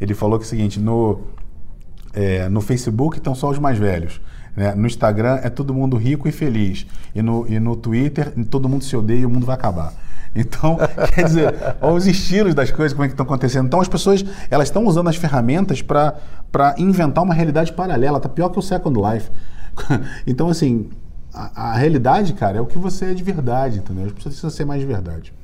[0.00, 1.20] ele falou que é o seguinte, no,
[2.12, 4.20] é, no Facebook estão só os mais velhos.
[4.56, 4.74] Né?
[4.74, 6.86] No Instagram é todo mundo rico e feliz.
[7.14, 9.92] E no, e no Twitter todo mundo se odeia e o mundo vai acabar.
[10.36, 10.76] Então,
[11.14, 13.66] quer dizer, olha os estilos das coisas, como é que estão acontecendo.
[13.66, 18.16] Então, as pessoas elas estão usando as ferramentas para inventar uma realidade paralela.
[18.16, 19.30] Está pior que o Second Life.
[20.26, 20.90] Então, assim,
[21.34, 24.06] a, a, realidade, cara, é o que você é de verdade, entendeu?
[24.06, 25.34] As pessoas precisam ser mais de verdade.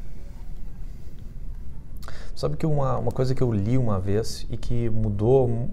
[2.35, 5.69] Sabe que uma, uma coisa que eu li uma vez e que mudou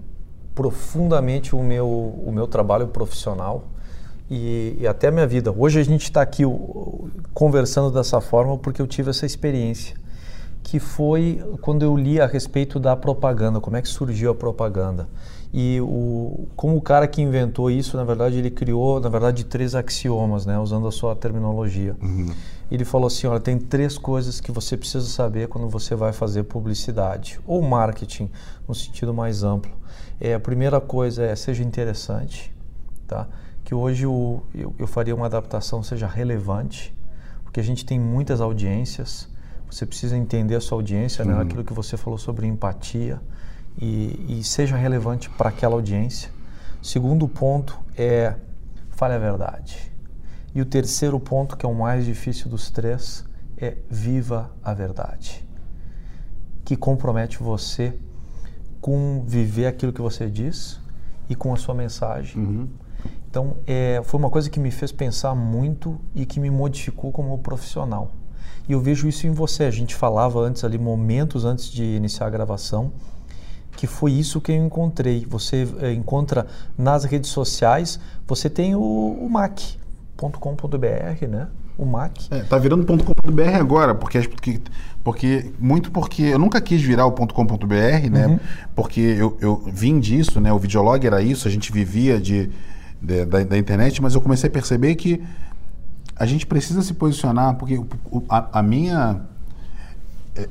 [0.54, 3.64] profundamente o meu, o meu trabalho profissional
[4.28, 5.54] e, e até a minha vida.
[5.56, 6.42] Hoje a gente está aqui
[7.32, 9.96] conversando dessa forma porque eu tive essa experiência,
[10.62, 15.08] que foi quando eu li a respeito da propaganda, como é que surgiu a propaganda.
[15.52, 19.74] E o, como o cara que inventou isso, na verdade, ele criou, na verdade, três
[19.74, 21.96] axiomas, né, usando a sua terminologia.
[22.02, 22.26] Uhum.
[22.70, 26.42] Ele falou assim, olha, tem três coisas que você precisa saber quando você vai fazer
[26.42, 28.30] publicidade ou marketing,
[28.66, 29.72] no sentido mais amplo.
[30.20, 32.54] É, a primeira coisa é seja interessante,
[33.06, 33.26] tá?
[33.64, 36.94] Que hoje o, eu, eu faria uma adaptação seja relevante,
[37.42, 39.28] porque a gente tem muitas audiências.
[39.70, 41.32] Você precisa entender a sua audiência, né?
[41.32, 41.38] uhum.
[41.38, 41.44] né?
[41.44, 43.18] Aquilo que você falou sobre empatia
[43.80, 46.30] e, e seja relevante para aquela audiência.
[46.82, 48.34] Segundo ponto é
[48.90, 49.92] fale a verdade.
[50.54, 53.24] E o terceiro ponto, que é o mais difícil dos três,
[53.56, 55.46] é viva a verdade,
[56.64, 57.96] que compromete você
[58.80, 60.80] com viver aquilo que você diz
[61.28, 62.42] e com a sua mensagem.
[62.42, 62.68] Uhum.
[63.30, 67.36] Então, é, foi uma coisa que me fez pensar muito e que me modificou como
[67.38, 68.10] profissional.
[68.68, 69.64] E eu vejo isso em você.
[69.64, 72.92] A gente falava antes ali, momentos antes de iniciar a gravação,
[73.78, 75.24] que foi isso que eu encontrei.
[75.30, 81.46] Você é, encontra nas redes sociais, você tem o, o mac.com.br, né?
[81.78, 82.16] O Mac.
[82.32, 84.60] É, tá virando .com.br agora, porque, porque,
[85.04, 88.26] porque muito porque eu nunca quis virar o .com.br, né?
[88.26, 88.40] Uhum.
[88.74, 90.52] Porque eu, eu vim disso, né?
[90.52, 92.50] O videolog era isso, a gente vivia de,
[93.00, 95.22] de da, da, internet, mas eu comecei a perceber que
[96.16, 97.80] a gente precisa se posicionar, porque
[98.28, 99.20] a, a minha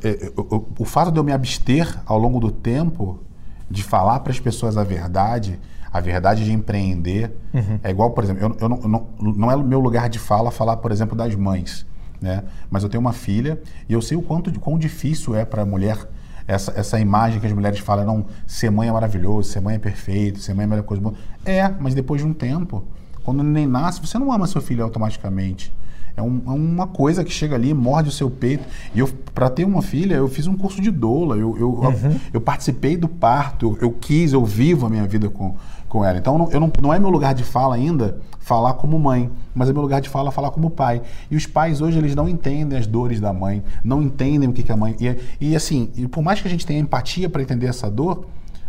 [0.03, 3.19] é, é, o, o, fato de eu me abster ao longo do tempo
[3.69, 5.59] de falar para as pessoas a verdade,
[5.91, 7.79] a verdade de empreender, uhum.
[7.83, 10.51] é igual, por exemplo, eu, eu, não, não, não é o meu lugar de fala
[10.51, 11.85] falar, por exemplo, das mães,
[12.21, 12.43] né?
[12.69, 15.65] Mas eu tenho uma filha e eu sei o quanto, quão difícil é para a
[15.65, 15.97] mulher
[16.47, 19.79] essa, essa imagem que as mulheres falam, não, ser mãe é maravilhoso, ser mãe é
[19.79, 21.15] perfeito, ser mãe é a melhor coisa boa.
[21.45, 22.85] É, mas depois de um tempo,
[23.23, 25.73] quando nem nasce, você não ama seu filho automaticamente.
[26.18, 28.63] É, um, é, uma coisa que chega ali, morde o seu peito.
[28.95, 31.36] E eu, para ter uma filha, eu fiz um curso de doula.
[31.38, 32.11] Eu, eu, uhum.
[32.11, 33.78] eu, eu participei do parto.
[33.80, 35.55] Eu, eu, quis, eu vivo a minha vida com,
[35.88, 36.18] com ela.
[36.18, 39.70] Então, não, eu não, não é meu lugar de fala ainda falar como mãe, mas
[39.70, 41.01] é meu lugar de fala falar como pai.
[41.30, 44.63] E os pais hoje eles não entendem as dores da mãe, não entendem o que,
[44.63, 44.95] que a mãe.
[44.99, 48.26] E, e assim, e por mais que a gente tenha empatia para entender essa dor,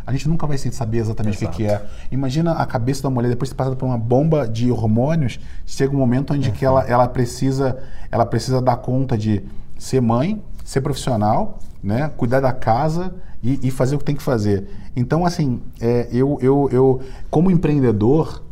[0.09, 1.53] a gente nunca vai saber exatamente Exato.
[1.53, 1.85] o que, que, é.
[2.11, 5.95] Imagina a cabeça da mulher depois de ter passado por uma bomba de hormônios, chega
[5.95, 6.55] um momento onde uhum.
[6.55, 7.77] que ela, ela, precisa,
[8.11, 9.45] ela precisa dar conta de
[9.79, 14.23] ser mãe, ser profissional, né, cuidar da casa e, e fazer o que tem que
[14.23, 14.67] fazer.
[14.97, 18.43] Então, assim, é, eu, eu, eu, como empreendedor,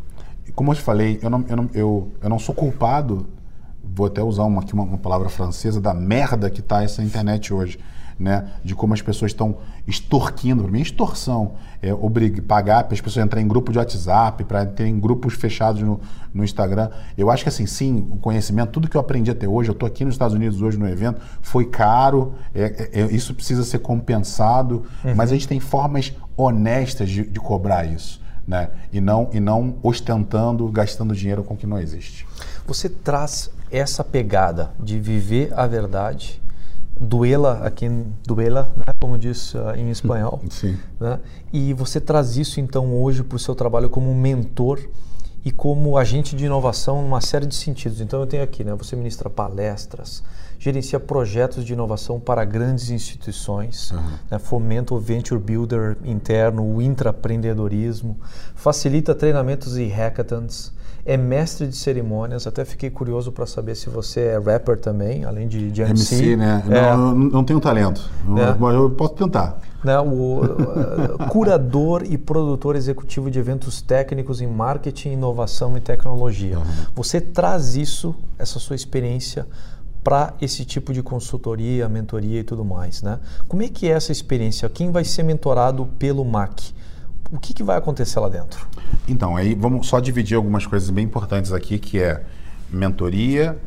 [0.55, 3.27] como eu te falei, eu não, eu não, eu, eu não sou culpado,
[3.83, 7.55] vou até usar uma, aqui uma, uma palavra francesa, da merda que está essa internet
[7.55, 7.79] hoje.
[8.19, 8.49] Né?
[8.65, 11.53] De como as pessoas estão extorquindo, para mim é extorsão,
[11.83, 15.83] é obrig, pagar para as pessoas entrarem em grupo de WhatsApp, para terem grupos fechados
[15.83, 16.01] no,
[16.33, 16.91] no Instagram.
[17.17, 19.87] Eu acho que assim, sim, o conhecimento, tudo que eu aprendi até hoje, eu estou
[19.87, 24.85] aqui nos Estados Unidos hoje no evento, foi caro, é, é, isso precisa ser compensado,
[25.05, 25.15] uhum.
[25.15, 28.25] mas a gente tem formas honestas de, de cobrar isso.
[28.47, 28.71] Né?
[28.93, 32.25] E, não, e não ostentando, gastando dinheiro com o que não existe.
[32.65, 36.41] Você traz essa pegada de viver a verdade,
[36.99, 37.89] duela aqui
[38.27, 40.79] duela, né, como diz uh, em espanhol, Sim.
[40.99, 41.19] Né?
[41.53, 44.81] E você traz isso então hoje para o seu trabalho como mentor
[45.45, 48.01] e como agente de inovação numa série de sentidos.
[48.01, 50.23] Então eu tenho aqui, né, você ministra palestras,
[50.59, 54.03] gerencia projetos de inovação para grandes instituições, uhum.
[54.31, 58.19] né, fomenta o venture builder interno, o intraempreendedorismo,
[58.55, 60.73] facilita treinamentos e hackathons,
[61.07, 62.47] é mestre de cerimônias.
[62.47, 66.15] Até fiquei curioso para saber se você é rapper também, além de, de MC.
[66.17, 66.65] MC, né?
[66.69, 66.97] É.
[66.97, 68.57] Não, não tenho talento, é.
[68.59, 69.59] mas eu posso tentar.
[69.85, 76.59] Né, o uh, curador e produtor executivo de eventos técnicos em marketing, inovação e tecnologia.
[76.59, 76.65] Uhum.
[76.97, 79.47] Você traz isso, essa sua experiência,
[80.03, 83.19] para esse tipo de consultoria, mentoria e tudo mais, né?
[83.47, 84.69] Como é que é essa experiência?
[84.69, 86.73] Quem vai ser mentorado pelo MAC?
[87.31, 88.67] O que, que vai acontecer lá dentro?
[89.09, 92.25] Então, aí vamos só dividir algumas coisas bem importantes aqui, que é
[92.71, 93.59] mentoria,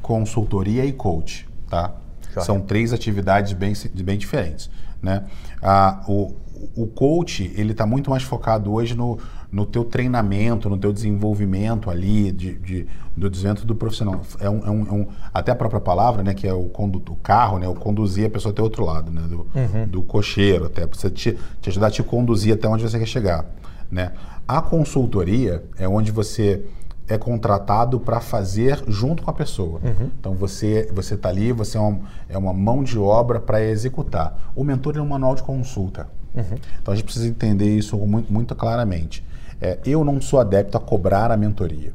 [0.00, 1.94] consultoria e coach, tá?
[2.40, 4.70] São três atividades bem, bem diferentes,
[5.02, 5.24] né?
[5.62, 6.34] Ah, o,
[6.76, 9.18] o coach, ele está muito mais focado hoje no,
[9.50, 12.86] no teu treinamento, no teu desenvolvimento ali, de, de
[13.16, 14.20] do desenvolvimento do profissional.
[14.40, 17.12] É um, é um, é um, até a própria palavra, né, que é o, conduto,
[17.12, 19.86] o carro, né, o conduzir a pessoa até o outro lado, né, do, uhum.
[19.86, 23.44] do cocheiro, até, para te, te ajudar a te conduzir até onde você quer chegar.
[23.90, 24.12] Né?
[24.48, 26.64] A consultoria é onde você
[27.08, 29.80] é contratado para fazer junto com a pessoa.
[29.84, 30.10] Uhum.
[30.18, 34.52] Então você você está ali, você é uma, é uma mão de obra para executar.
[34.54, 36.08] O mentor é um manual de consulta.
[36.34, 36.58] Uhum.
[36.80, 39.24] Então a gente precisa entender isso muito, muito claramente.
[39.60, 41.92] É, eu não sou adepto a cobrar a mentoria.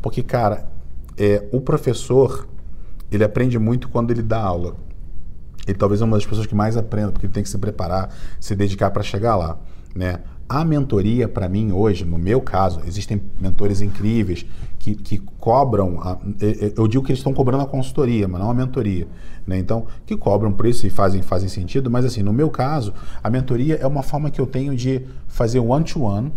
[0.00, 0.68] Porque, cara,
[1.16, 2.48] é, o professor,
[3.10, 4.76] ele aprende muito quando ele dá aula.
[5.66, 8.12] Ele talvez é uma das pessoas que mais aprenda, porque ele tem que se preparar,
[8.40, 9.58] se dedicar para chegar lá.
[9.94, 10.18] Né?
[10.52, 14.44] A mentoria, para mim, hoje, no meu caso, existem mentores incríveis
[14.78, 15.98] que, que cobram.
[15.98, 16.18] A,
[16.76, 19.08] eu digo que eles estão cobrando a consultoria, mas não a mentoria.
[19.46, 19.56] Né?
[19.58, 22.92] Então, que cobram por isso e fazem, fazem sentido, mas assim, no meu caso,
[23.24, 26.28] a mentoria é uma forma que eu tenho de fazer one-to-one.
[26.28, 26.32] -one,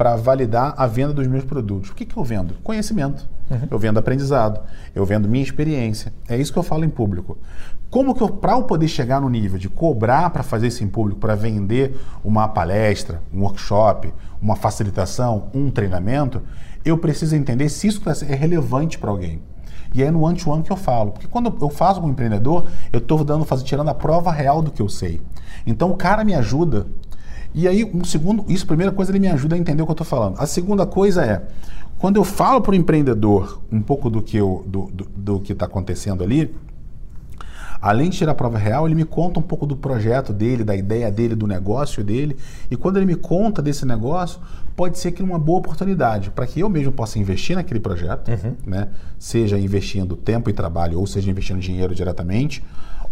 [0.00, 1.90] para validar a venda dos meus produtos.
[1.90, 2.54] O que, que eu vendo?
[2.64, 3.28] Conhecimento.
[3.50, 3.68] Uhum.
[3.70, 4.58] Eu vendo aprendizado.
[4.94, 6.10] Eu vendo minha experiência.
[6.26, 7.36] É isso que eu falo em público.
[7.90, 10.88] Como que eu, para eu poder chegar no nível de cobrar para fazer isso em
[10.88, 16.40] público, para vender uma palestra, um workshop, uma facilitação, um treinamento,
[16.84, 19.42] eu preciso entender se isso é relevante para alguém.
[19.92, 21.10] E é no one-to-one que eu falo.
[21.10, 24.62] Porque quando eu faço com um empreendedor, eu estou dando, fazendo, tirando a prova real
[24.62, 25.20] do que eu sei.
[25.66, 26.86] Então o cara me ajuda
[27.52, 29.94] e aí, um segundo, isso, primeira coisa, ele me ajuda a entender o que eu
[29.94, 30.38] estou falando.
[30.38, 31.42] A segunda coisa é,
[31.98, 35.66] quando eu falo para o empreendedor um pouco do que do, do, do que está
[35.66, 36.54] acontecendo ali,
[37.80, 40.76] além de tirar a prova real, ele me conta um pouco do projeto dele, da
[40.76, 42.36] ideia dele, do negócio dele.
[42.70, 44.40] E quando ele me conta desse negócio,
[44.76, 48.54] pode ser que uma boa oportunidade para que eu mesmo possa investir naquele projeto, uhum.
[48.66, 48.88] né?
[49.18, 52.62] seja investindo tempo e trabalho ou seja investindo dinheiro diretamente,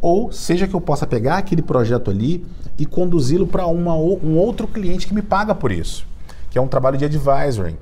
[0.01, 2.45] ou seja que eu possa pegar aquele projeto ali
[2.79, 6.07] e conduzi-lo para um outro cliente que me paga por isso,
[6.51, 7.77] que é um trabalho de advisory.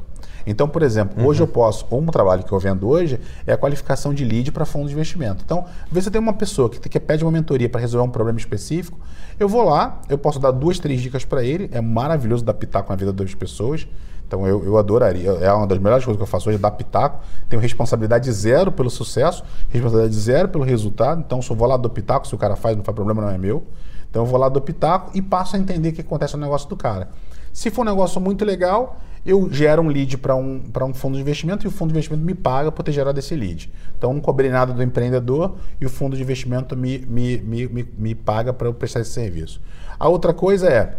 [0.47, 1.29] Então, por exemplo, uhum.
[1.29, 4.65] hoje eu posso, um trabalho que eu vendo hoje é a qualificação de lead para
[4.65, 5.43] fundo de investimento.
[5.45, 8.11] Então, às vezes você tem uma pessoa que, que pede uma mentoria para resolver um
[8.11, 8.99] problema específico,
[9.39, 12.91] eu vou lá, eu posso dar duas, três dicas para ele, é maravilhoso dar pitaco
[12.91, 13.87] na vida das pessoas.
[14.27, 15.31] Então eu, eu adoraria.
[15.31, 17.21] É uma das melhores coisas que eu faço hoje, é dar pitaco.
[17.49, 21.23] Tenho responsabilidade zero pelo sucesso, responsabilidade zero pelo resultado.
[21.25, 23.31] Então, se eu vou lá do pitaco, se o cara faz, não faz problema, não
[23.31, 23.65] é meu.
[24.11, 26.69] Então eu vou lá do pitaco e passo a entender o que acontece no negócio
[26.69, 27.11] do cara.
[27.53, 31.21] Se for um negócio muito legal, eu gero um lead para um, um fundo de
[31.21, 33.71] investimento e o fundo de investimento me paga por ter gerado esse lead.
[33.99, 37.89] Então não cobrei nada do empreendedor e o fundo de investimento me, me, me, me,
[37.99, 39.61] me paga para eu prestar esse serviço.
[39.99, 40.99] A outra coisa é,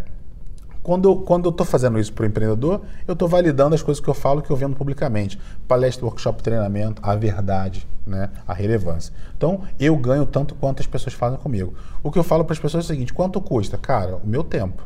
[0.83, 4.09] quando quando eu estou fazendo isso para o empreendedor, eu estou validando as coisas que
[4.09, 5.39] eu falo que eu vendo publicamente.
[5.67, 8.29] Palestra, workshop, treinamento, a verdade, né?
[8.47, 9.13] a relevância.
[9.37, 11.73] Então, eu ganho tanto quanto as pessoas fazem comigo.
[12.03, 13.77] O que eu falo para as pessoas é o seguinte, quanto custa?
[13.77, 14.81] Cara, o meu tempo.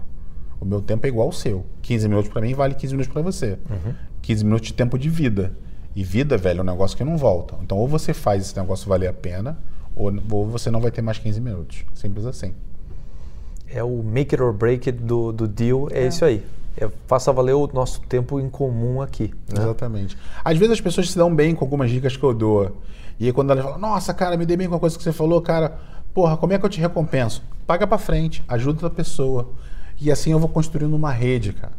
[0.61, 1.65] O meu tempo é igual ao seu.
[1.81, 3.57] 15 minutos para mim vale 15 minutos para você.
[3.69, 3.93] Uhum.
[4.21, 5.51] 15 minutos de tempo de vida.
[5.93, 7.55] E vida, velho, é um negócio que não volta.
[7.61, 9.57] Então, ou você faz esse negócio valer a pena,
[9.93, 11.83] ou, ou você não vai ter mais 15 minutos.
[11.93, 12.53] Simples assim
[13.73, 16.07] é o make it or break it do, do deal, é, é.
[16.07, 16.43] isso aí.
[16.77, 19.33] É, faça valer o nosso tempo em comum aqui.
[19.49, 19.61] Né?
[19.61, 20.17] Exatamente.
[20.43, 22.77] Às vezes as pessoas se dão bem com algumas dicas que eu dou.
[23.19, 25.11] E aí quando elas falam, nossa, cara, me dei bem com a coisa que você
[25.11, 25.77] falou, cara,
[26.13, 27.41] Porra, como é que eu te recompenso?
[27.65, 29.49] Paga para frente, ajuda a pessoa.
[30.01, 31.73] E assim eu vou construindo uma rede, cara.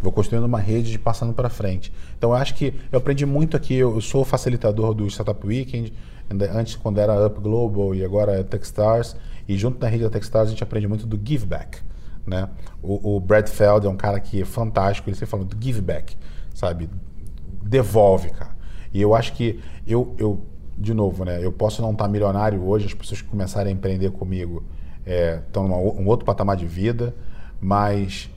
[0.00, 1.92] Vou construindo uma rede de passando para frente.
[2.16, 3.74] Então eu acho que eu aprendi muito aqui.
[3.74, 5.92] Eu sou facilitador do Startup Weekend,
[6.54, 9.16] antes quando era Up Global e agora é Techstars.
[9.48, 11.80] E junto na rede da Techstars a gente aprende muito do give back.
[12.24, 12.48] Né?
[12.80, 15.08] O, o Brad Feld é um cara que é fantástico.
[15.08, 16.16] Ele sempre fala do give back,
[16.54, 16.88] sabe?
[17.60, 18.54] Devolve, cara.
[18.92, 20.46] E eu acho que eu, eu
[20.78, 21.44] de novo, né?
[21.44, 22.86] Eu posso não estar milionário hoje.
[22.86, 24.62] As pessoas que começarem a empreender comigo
[25.04, 27.14] estão é, num outro patamar de vida,
[27.60, 28.30] mas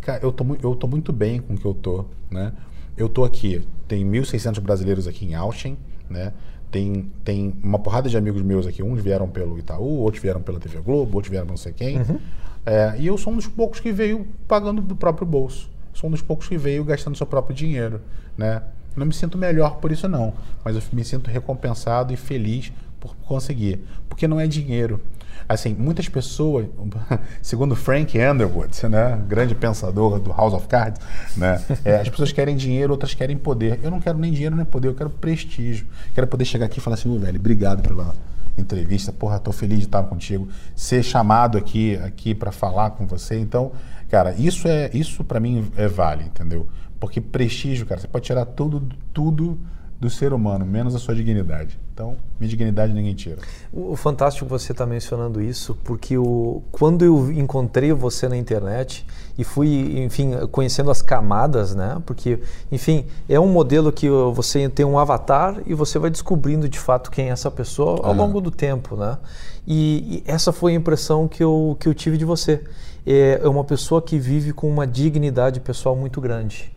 [0.00, 2.52] cara, eu tô, eu tô muito bem com o que eu tô, né?
[2.96, 5.76] Eu tô aqui, tem 1.600 brasileiros aqui em Austin,
[6.08, 6.32] né?
[6.70, 10.58] Tem, tem uma porrada de amigos meus aqui, uns vieram pelo Itaú, outros vieram pela
[10.58, 11.98] TV Globo, outros vieram não sei quem.
[11.98, 12.18] Uhum.
[12.66, 15.70] É, e eu sou um dos poucos que veio pagando do próprio bolso.
[15.92, 18.00] Sou um dos poucos que veio gastando seu próprio dinheiro,
[18.36, 18.62] né?
[18.96, 20.34] Não me sinto melhor por isso não,
[20.64, 25.00] mas eu me sinto recompensado e feliz por conseguir, porque não é dinheiro,
[25.48, 26.66] assim, muitas pessoas,
[27.42, 31.00] segundo Frank Underwood, né, grande pensador do House of Cards,
[31.36, 33.80] né, é, as pessoas querem dinheiro, outras querem poder.
[33.82, 35.86] Eu não quero nem dinheiro nem poder, eu quero prestígio.
[36.14, 38.14] Quero poder chegar aqui e falar assim, oh, velho, obrigado pela
[38.56, 43.38] entrevista, porra, tô feliz de estar contigo, ser chamado aqui aqui para falar com você.
[43.38, 43.72] Então,
[44.08, 46.68] cara, isso é isso para mim é vale, entendeu?
[47.00, 49.58] Porque prestígio, cara, você pode tirar tudo tudo
[50.00, 51.78] do ser humano, menos a sua dignidade.
[51.94, 53.38] Então, minha dignidade ninguém tira.
[53.72, 59.06] O, fantástico você estar tá mencionando isso, porque o, quando eu encontrei você na internet
[59.38, 62.02] e fui, enfim, conhecendo as camadas, né?
[62.04, 62.40] Porque,
[62.72, 67.12] enfim, é um modelo que você tem um avatar e você vai descobrindo de fato
[67.12, 68.16] quem é essa pessoa ao é.
[68.16, 69.16] longo do tempo, né?
[69.64, 72.60] E, e, essa foi a impressão que eu, que eu tive de você.
[73.06, 76.73] É, é uma pessoa que vive com uma dignidade pessoal muito grande.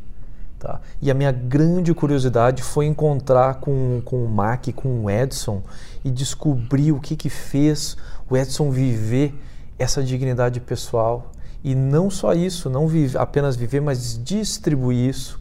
[0.59, 0.81] Tá?
[0.99, 5.61] E a minha grande curiosidade foi encontrar com, com o Mac, com o Edson
[6.03, 7.95] e descobrir o que, que fez
[8.27, 9.35] o Edson viver
[9.77, 11.31] essa dignidade pessoal.
[11.63, 15.39] E não só isso, não vive, apenas viver, mas distribuir isso.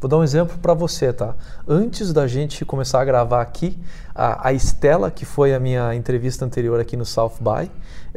[0.00, 1.34] Vou dar um exemplo para você, tá?
[1.66, 3.76] Antes da gente começar a gravar aqui,
[4.14, 7.68] a, a Estela, que foi a minha entrevista anterior aqui no South By,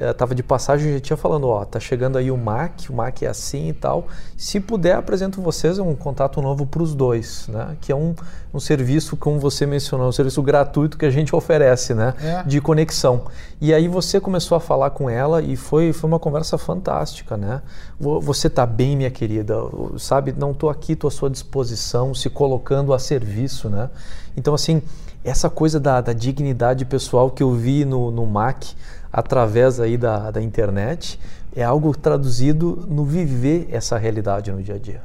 [0.09, 2.93] estava eh, de passagem e já tinha falando, ó, tá chegando aí o Mac, o
[2.93, 4.07] Mac é assim e tal.
[4.35, 7.75] Se puder, apresento vocês um contato novo para os dois, né?
[7.79, 8.15] Que é um,
[8.53, 12.13] um serviço, como você mencionou, um serviço gratuito que a gente oferece, né?
[12.21, 12.43] É.
[12.43, 13.25] De conexão.
[13.59, 17.61] E aí você começou a falar com ela e foi, foi uma conversa fantástica, né?
[17.99, 19.55] Você tá bem, minha querida,
[19.97, 20.33] sabe?
[20.35, 23.89] Não tô aqui, tô à sua disposição, se colocando a serviço, né?
[24.35, 24.81] Então, assim,
[25.23, 28.73] essa coisa da, da dignidade pessoal que eu vi no, no MAC
[29.11, 31.19] através aí da, da internet
[31.55, 35.01] é algo traduzido no viver essa realidade no dia a dia.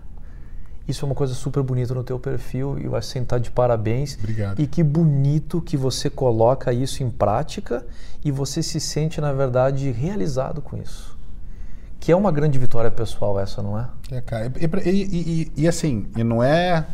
[0.87, 4.17] Isso é uma coisa super bonita no teu perfil e vai sentar de parabéns.
[4.17, 4.61] Obrigado.
[4.61, 7.85] E que bonito que você coloca isso em prática
[8.25, 11.17] e você se sente, na verdade, realizado com isso.
[11.99, 13.89] Que é uma grande vitória pessoal essa, não é?
[14.13, 14.53] É, cara.
[14.85, 16.87] E, e, e, e assim, e não é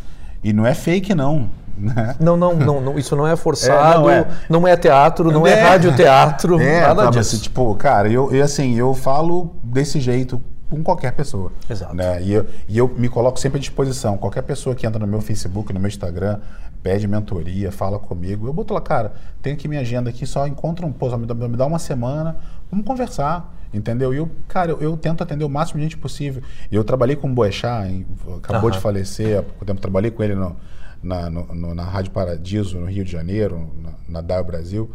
[0.43, 1.51] e não é fake não.
[1.77, 2.17] Né?
[2.21, 4.27] Não, não, não, não, isso não é forçado, é, não, é.
[4.49, 4.77] não, é.
[4.77, 7.35] teatro, não é, é radioteatro, é, nada disso.
[7.35, 11.53] Assim, tipo, cara, eu, eu, assim, eu falo desse jeito com qualquer pessoa.
[11.69, 11.95] Exato.
[11.95, 12.23] Né?
[12.23, 14.17] E, eu, e eu me coloco sempre à disposição.
[14.17, 16.39] Qualquer pessoa que entra no meu Facebook, no meu Instagram,
[16.83, 20.85] pede mentoria, fala comigo, eu boto lá, cara, tem aqui minha agenda aqui, só encontra
[20.85, 22.37] um, pô, me dá, me dá uma semana,
[22.71, 24.13] vamos conversar, entendeu?
[24.13, 26.43] E eu, cara, eu, eu, tento atender o máximo de gente possível.
[26.73, 28.05] Eu trabalhei com o Boechat,
[28.39, 30.57] acabou de falecer há pouco tempo, trabalhei com ele no
[31.03, 33.69] na, no, na Rádio Paradiso, no Rio de Janeiro,
[34.09, 34.91] na, na Brasil.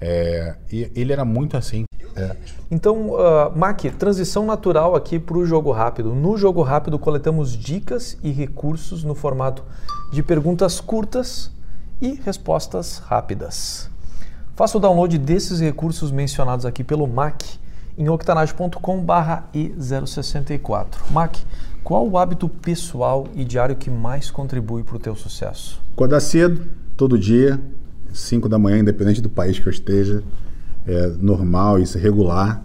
[0.00, 1.84] É, e ele era muito assim.
[2.14, 2.36] É.
[2.70, 6.14] Então, uh, Mac, transição natural aqui para o jogo rápido.
[6.14, 9.64] No jogo rápido, coletamos dicas e recursos no formato
[10.12, 11.50] de perguntas curtas
[12.00, 13.90] e respostas rápidas.
[14.54, 17.42] Faça o download desses recursos mencionados aqui pelo Mac
[17.98, 20.86] em octanage.com/e064.
[21.10, 21.36] Mac,
[21.86, 25.80] qual o hábito pessoal e diário que mais contribui para o teu sucesso?
[25.92, 26.60] Acordar cedo,
[26.96, 27.60] todo dia,
[28.12, 30.20] 5 da manhã, independente do país que eu esteja,
[30.84, 32.60] é normal, isso é regular.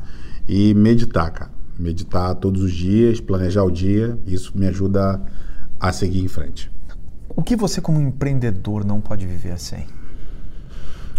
[0.50, 1.52] E meditar, cara.
[1.78, 5.22] Meditar todos os dias, planejar o dia, isso me ajuda
[5.80, 6.72] a seguir em frente.
[7.30, 9.86] O que você, como empreendedor, não pode viver sem?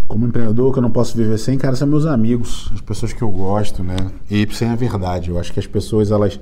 [0.09, 3.13] Como empreendedor, o que eu não posso viver sem, cara, são meus amigos, as pessoas
[3.13, 3.95] que eu gosto, né?
[4.29, 5.31] E sem a verdade.
[5.31, 6.41] Eu acho que as pessoas, elas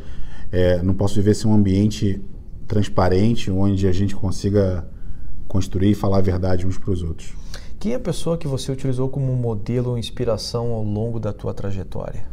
[0.50, 2.20] é, não posso viver sem um ambiente
[2.66, 4.86] transparente, onde a gente consiga
[5.48, 7.34] construir e falar a verdade uns para os outros.
[7.78, 11.54] Quem é a pessoa que você utilizou como modelo ou inspiração ao longo da tua
[11.54, 12.24] trajetória?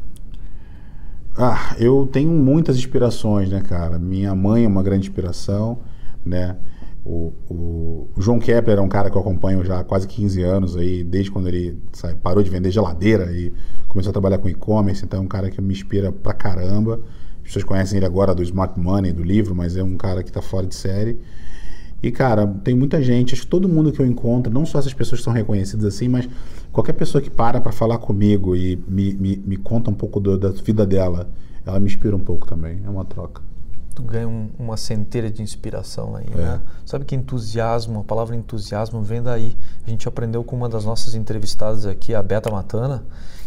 [1.36, 3.98] Ah, eu tenho muitas inspirações, né, cara?
[3.98, 5.80] Minha mãe é uma grande inspiração,
[6.26, 6.58] né?
[7.06, 10.42] O, o, o, João Kepler é um cara que eu acompanho já há quase 15
[10.42, 13.54] anos, aí, desde quando ele sabe, parou de vender geladeira e
[13.88, 17.00] começou a trabalhar com e-commerce, então é um cara que me inspira pra caramba.
[17.48, 20.30] As pessoas conhecem ele agora do Smart Money, do livro, mas é um cara que
[20.30, 21.18] está fora de série.
[22.04, 24.94] E, cara, tem muita gente, acho que todo mundo que eu encontro, não só essas
[24.94, 26.28] pessoas que são reconhecidas assim, mas
[26.74, 30.38] qualquer pessoa que para para falar comigo e me, me, me conta um pouco do,
[30.38, 31.30] da vida dela,
[31.66, 32.82] ela me inspira um pouco também.
[32.86, 33.42] É uma troca
[33.96, 36.38] tu ganha um, uma centelha de inspiração aí, é.
[36.38, 36.62] né?
[36.86, 39.58] Sabe que entusiasmo, a palavra entusiasmo vem daí.
[39.88, 43.04] A gente aprendeu com uma das nossas entrevistadas aqui, a Beta Matana,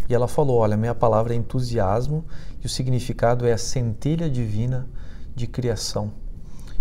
[0.09, 2.25] e ela falou: olha, minha palavra é entusiasmo
[2.63, 4.87] e o significado é a centelha divina
[5.35, 6.11] de criação.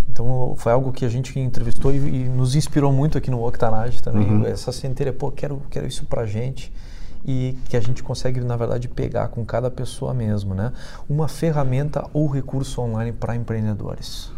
[0.09, 4.01] Então foi algo que a gente entrevistou e, e nos inspirou muito aqui no Octanage
[4.01, 4.27] também.
[4.27, 4.45] Uhum.
[4.45, 6.71] Essa centelha, pô, quero, quero isso pra gente
[7.25, 10.71] e que a gente consegue, na verdade, pegar com cada pessoa mesmo, né?
[11.07, 14.31] Uma ferramenta ou recurso online para empreendedores.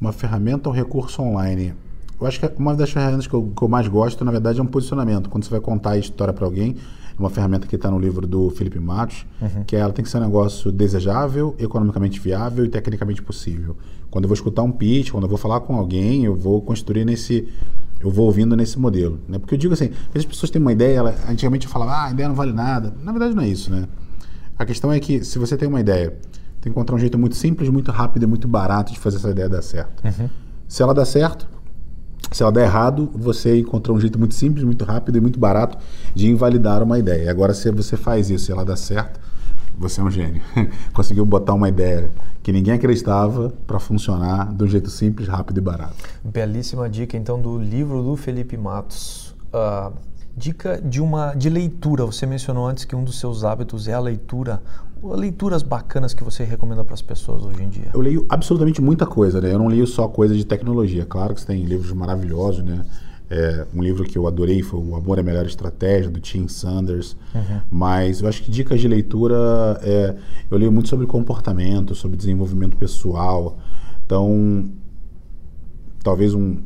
[0.00, 1.74] Uma ferramenta ou recurso online.
[2.20, 4.62] Eu acho que uma das ferramentas que eu, que eu mais gosto, na verdade, é
[4.62, 5.28] um posicionamento.
[5.28, 6.76] Quando você vai contar a história para alguém,
[7.18, 9.64] uma ferramenta que está no livro do Felipe Matos, uhum.
[9.64, 13.76] que é, ela tem que ser um negócio desejável, economicamente viável e tecnicamente possível.
[14.10, 17.04] Quando eu vou escutar um pitch, quando eu vou falar com alguém, eu vou construir
[17.04, 17.48] nesse
[18.00, 19.20] eu vou ouvindo nesse modelo.
[19.28, 19.38] Né?
[19.38, 22.10] Porque eu digo assim, as pessoas têm uma ideia, ela, antigamente eu falava, ah, a
[22.10, 22.92] ideia não vale nada.
[23.00, 23.86] Na verdade não é isso, né?
[24.58, 26.10] A questão é que se você tem uma ideia,
[26.60, 29.30] tem que encontrar um jeito muito simples, muito rápido e muito barato de fazer essa
[29.30, 30.04] ideia dar certo.
[30.04, 30.28] Uhum.
[30.68, 31.48] Se ela dá certo,
[32.30, 35.78] se ela der errado, você encontrou um jeito muito simples, muito rápido e muito barato
[36.14, 37.30] de invalidar uma ideia.
[37.30, 39.20] Agora, se você faz isso e ela dá certo,
[39.76, 40.42] você é um gênio.
[40.92, 42.10] Conseguiu botar uma ideia
[42.42, 45.96] que ninguém acreditava para funcionar de um jeito simples, rápido e barato.
[46.24, 49.34] Belíssima dica, então, do livro do Felipe Matos.
[49.52, 49.92] Uh,
[50.36, 52.04] dica de uma de leitura.
[52.04, 54.62] Você mencionou antes que um dos seus hábitos é a leitura.
[55.02, 57.90] Leituras bacanas que você recomenda para as pessoas hoje em dia?
[57.92, 59.52] Eu leio absolutamente muita coisa, né?
[59.52, 61.04] Eu não leio só coisa de tecnologia.
[61.04, 62.84] Claro que você tem livros maravilhosos, né?
[63.28, 66.46] É, um livro que eu adorei foi O Amor é a Melhor Estratégia, do Tim
[66.46, 67.16] Sanders.
[67.34, 67.60] Uhum.
[67.70, 70.14] Mas eu acho que dicas de leitura, é,
[70.50, 73.58] eu leio muito sobre comportamento, sobre desenvolvimento pessoal.
[74.04, 74.70] Então,
[76.02, 76.58] talvez um,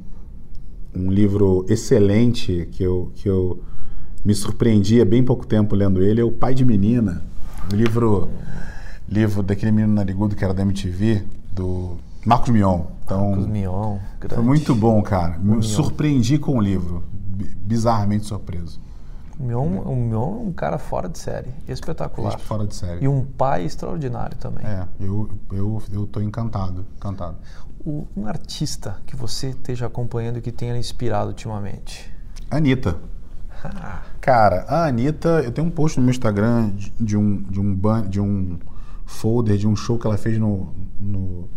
[0.95, 3.63] um livro excelente que eu, que eu
[4.25, 7.23] me surpreendi há bem pouco tempo lendo ele é O Pai de Menina.
[7.73, 8.31] Livro,
[9.09, 12.83] livro daquele menino narigudo que era da MTV, do Marcos Mion.
[13.05, 14.35] Então, Marcos Mion, grande.
[14.35, 15.39] Foi muito bom, cara.
[15.39, 17.05] Me surpreendi com o livro.
[17.63, 18.81] Bizarramente surpreso.
[19.39, 21.51] O Mion, o Mion é um cara fora de série.
[21.69, 22.39] Espetacular.
[22.39, 23.05] Fora de série.
[23.05, 24.65] E um pai extraordinário também.
[24.65, 26.87] É, eu, eu, eu tô encantado.
[26.97, 27.37] Encantado.
[27.85, 32.11] O, um artista que você esteja acompanhando e que tenha inspirado ultimamente?
[32.51, 32.97] Anitta.
[33.63, 34.03] Ah.
[34.27, 38.09] Cara, a Anitta, eu tenho um post no meu Instagram de, de um, de, um,
[38.09, 38.59] de um
[39.05, 41.49] folder de um show que ela fez no, no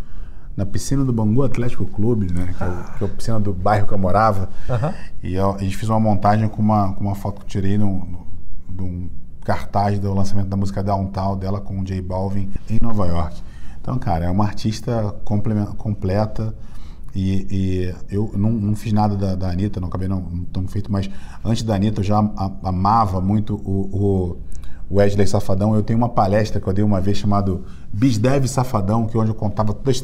[0.56, 2.54] na piscina do Bangu Atlético Clube, né?
[2.56, 4.52] Que, é, que é a piscina do bairro que eu morava.
[4.70, 4.94] Uhum.
[5.24, 7.76] E eu, a gente fez uma montagem com uma, com uma foto que eu tirei
[7.76, 9.10] de um
[9.44, 13.42] cartaz do lançamento da música Downtown dela com o J Balvin em Nova York.
[13.82, 16.54] Então, cara, é uma artista completa.
[17.16, 20.92] E, e eu não, não, fiz nada da, da Anitta, não acabei não, não feito,
[20.92, 21.10] mas
[21.44, 22.18] antes da Anitta eu já
[22.64, 24.38] amava muito o,
[24.90, 25.76] o Wesley Safadão.
[25.76, 29.32] Eu tenho uma palestra que eu dei uma vez chamado BizDev Safadão, que é onde
[29.32, 30.02] eu contava todas,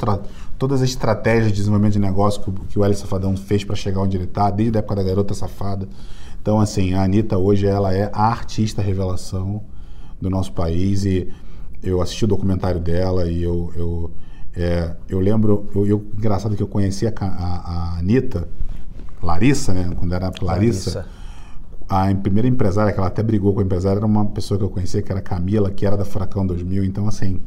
[0.57, 4.01] todas as estratégias de desenvolvimento de negócio que, que o Wesley Safadão fez para chegar
[4.01, 5.87] onde ele está, desde a época da Garota Safada.
[6.41, 9.63] Então, assim, a Anitta hoje ela é a artista revelação
[10.21, 11.27] do nosso país e
[11.81, 14.11] eu assisti o documentário dela e eu, eu,
[14.55, 18.47] é, eu lembro, eu, eu, engraçado que eu conheci a, a, a Anitta,
[19.21, 21.25] Larissa, né, quando era Larissa, Larissa
[21.87, 24.69] a primeira empresária, que ela até brigou com a empresária, era uma pessoa que eu
[24.69, 26.83] conhecia, que era Camila, que era da Furacão 2000.
[26.83, 27.39] Então, assim,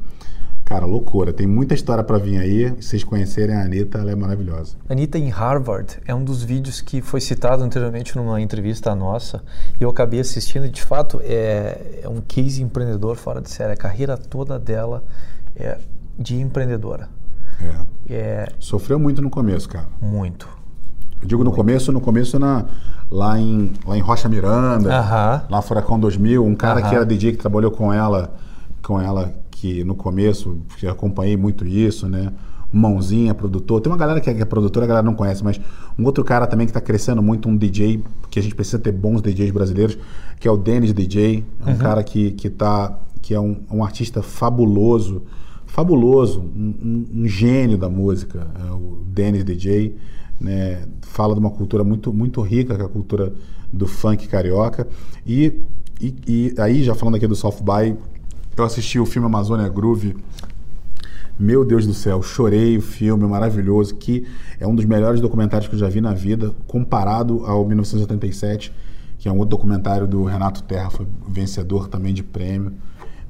[0.64, 1.32] cara, loucura.
[1.32, 2.68] Tem muita história para vir aí.
[2.80, 4.76] Se vocês conhecerem a Anitta, ela é maravilhosa.
[4.88, 9.42] Anitta em Harvard é um dos vídeos que foi citado anteriormente numa entrevista nossa.
[9.80, 13.72] E eu acabei assistindo e, de fato, é, é um case empreendedor fora de série.
[13.72, 15.02] A carreira toda dela
[15.56, 15.78] é
[16.18, 17.08] de empreendedora.
[18.08, 18.12] É.
[18.14, 18.48] é.
[18.58, 19.86] Sofreu muito no começo, cara.
[20.00, 20.48] Muito.
[21.20, 22.64] Eu digo no começo, no começo na
[23.10, 25.50] lá em, lá em Rocha Miranda, uh -huh.
[25.50, 26.88] lá Furacão 2000, um cara uh -huh.
[26.88, 28.34] que era DJ que trabalhou com ela,
[28.82, 32.32] com ela que no começo, que acompanhei muito isso, né?
[32.72, 33.80] Mãozinha, produtor.
[33.80, 35.58] Tem uma galera que é, que é produtora, a galera não conhece, mas
[35.98, 38.92] um outro cara também que está crescendo muito, um DJ, que a gente precisa ter
[38.92, 39.98] bons DJs brasileiros,
[40.38, 41.44] que é o Dennis DJ.
[41.66, 41.78] É um uhum.
[41.78, 45.22] cara que, que, tá, que é um, um artista fabuloso,
[45.68, 49.94] fabuloso, um, um, um, gênio da música, é o Dennis DJ
[50.40, 53.32] né, fala de uma cultura muito, muito rica, que é a cultura
[53.72, 54.88] do funk carioca.
[55.26, 55.60] E,
[56.00, 57.96] e, e aí, já falando aqui do Soft By,
[58.56, 60.16] eu assisti o filme Amazônia Groove
[61.38, 64.26] Meu Deus do céu, chorei o filme maravilhoso, que
[64.58, 68.72] é um dos melhores documentários que eu já vi na vida, comparado ao 1987,
[69.18, 72.72] que é um outro documentário do Renato Terra, foi vencedor também de prêmio.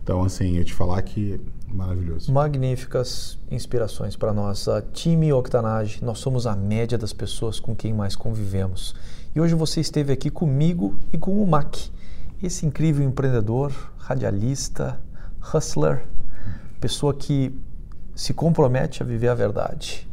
[0.02, 1.38] Então, assim, eu te falar que
[1.72, 2.32] maravilhoso.
[2.32, 4.68] Magníficas inspirações para nós.
[4.68, 8.94] A time Octanage, nós somos a média das pessoas com quem mais convivemos.
[9.34, 11.76] E hoje você esteve aqui comigo e com o Mac,
[12.42, 15.00] esse incrível empreendedor, radialista,
[15.54, 16.06] hustler,
[16.80, 17.54] pessoa que
[18.14, 20.08] se compromete a viver a verdade.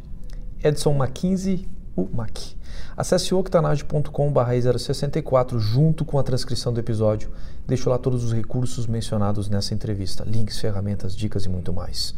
[0.62, 2.38] Edson Mackenzie, o Mac.
[2.96, 7.30] Acesse octanage.com.br 064 junto com a transcrição do episódio.
[7.66, 12.14] Deixo lá todos os recursos mencionados nessa entrevista, links, ferramentas, dicas e muito mais.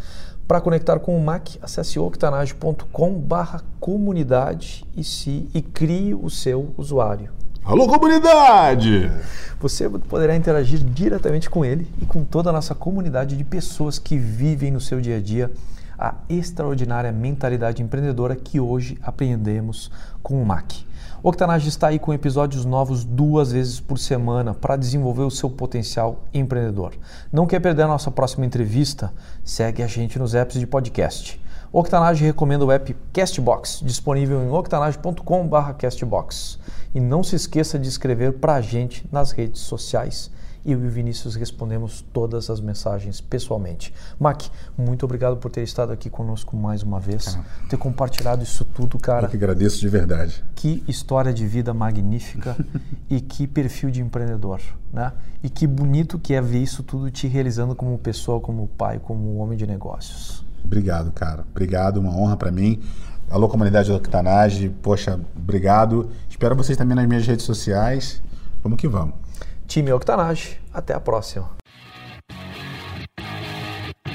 [0.46, 7.32] Para conectar com o Mac, acesse octanage.com.br comunidade e, se, e crie o seu usuário.
[7.64, 9.10] Alô, comunidade!
[9.58, 14.16] Você poderá interagir diretamente com ele e com toda a nossa comunidade de pessoas que
[14.16, 15.50] vivem no seu dia a dia
[15.98, 19.90] a extraordinária mentalidade empreendedora que hoje apreendemos
[20.22, 20.86] com o MAC.
[21.22, 25.50] O Octanage está aí com episódios novos duas vezes por semana para desenvolver o seu
[25.50, 26.94] potencial empreendedor.
[27.32, 29.12] Não quer perder a nossa próxima entrevista?
[29.42, 31.40] Segue a gente nos apps de podcast.
[31.72, 36.60] Octanage recomenda o app Castbox, disponível em octanage.com/castbox.
[36.94, 40.30] E não se esqueça de escrever para a gente nas redes sociais
[40.68, 43.90] e eu e o Vinícius respondemos todas as mensagens pessoalmente.
[44.20, 44.42] Mac,
[44.76, 47.38] muito obrigado por ter estado aqui conosco mais uma vez,
[47.70, 49.24] ter compartilhado isso tudo, cara.
[49.24, 50.44] Eu que agradeço de verdade.
[50.54, 52.54] Que história de vida magnífica
[53.08, 54.60] e que perfil de empreendedor,
[54.92, 55.14] né?
[55.42, 59.38] E que bonito que é ver isso tudo te realizando como pessoa, como pai, como
[59.38, 60.44] homem de negócios.
[60.62, 61.46] Obrigado, cara.
[61.50, 62.82] Obrigado, uma honra para mim.
[63.30, 66.10] Alô, comunidade do Octanage, poxa, obrigado.
[66.28, 68.20] Espero vocês também nas minhas redes sociais.
[68.62, 69.27] Vamos que vamos.
[69.68, 71.50] Time Octanage, até a próxima.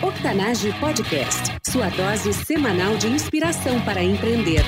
[0.02, 4.64] Octanage Podcast, sua dose semanal de inspiração para empreender.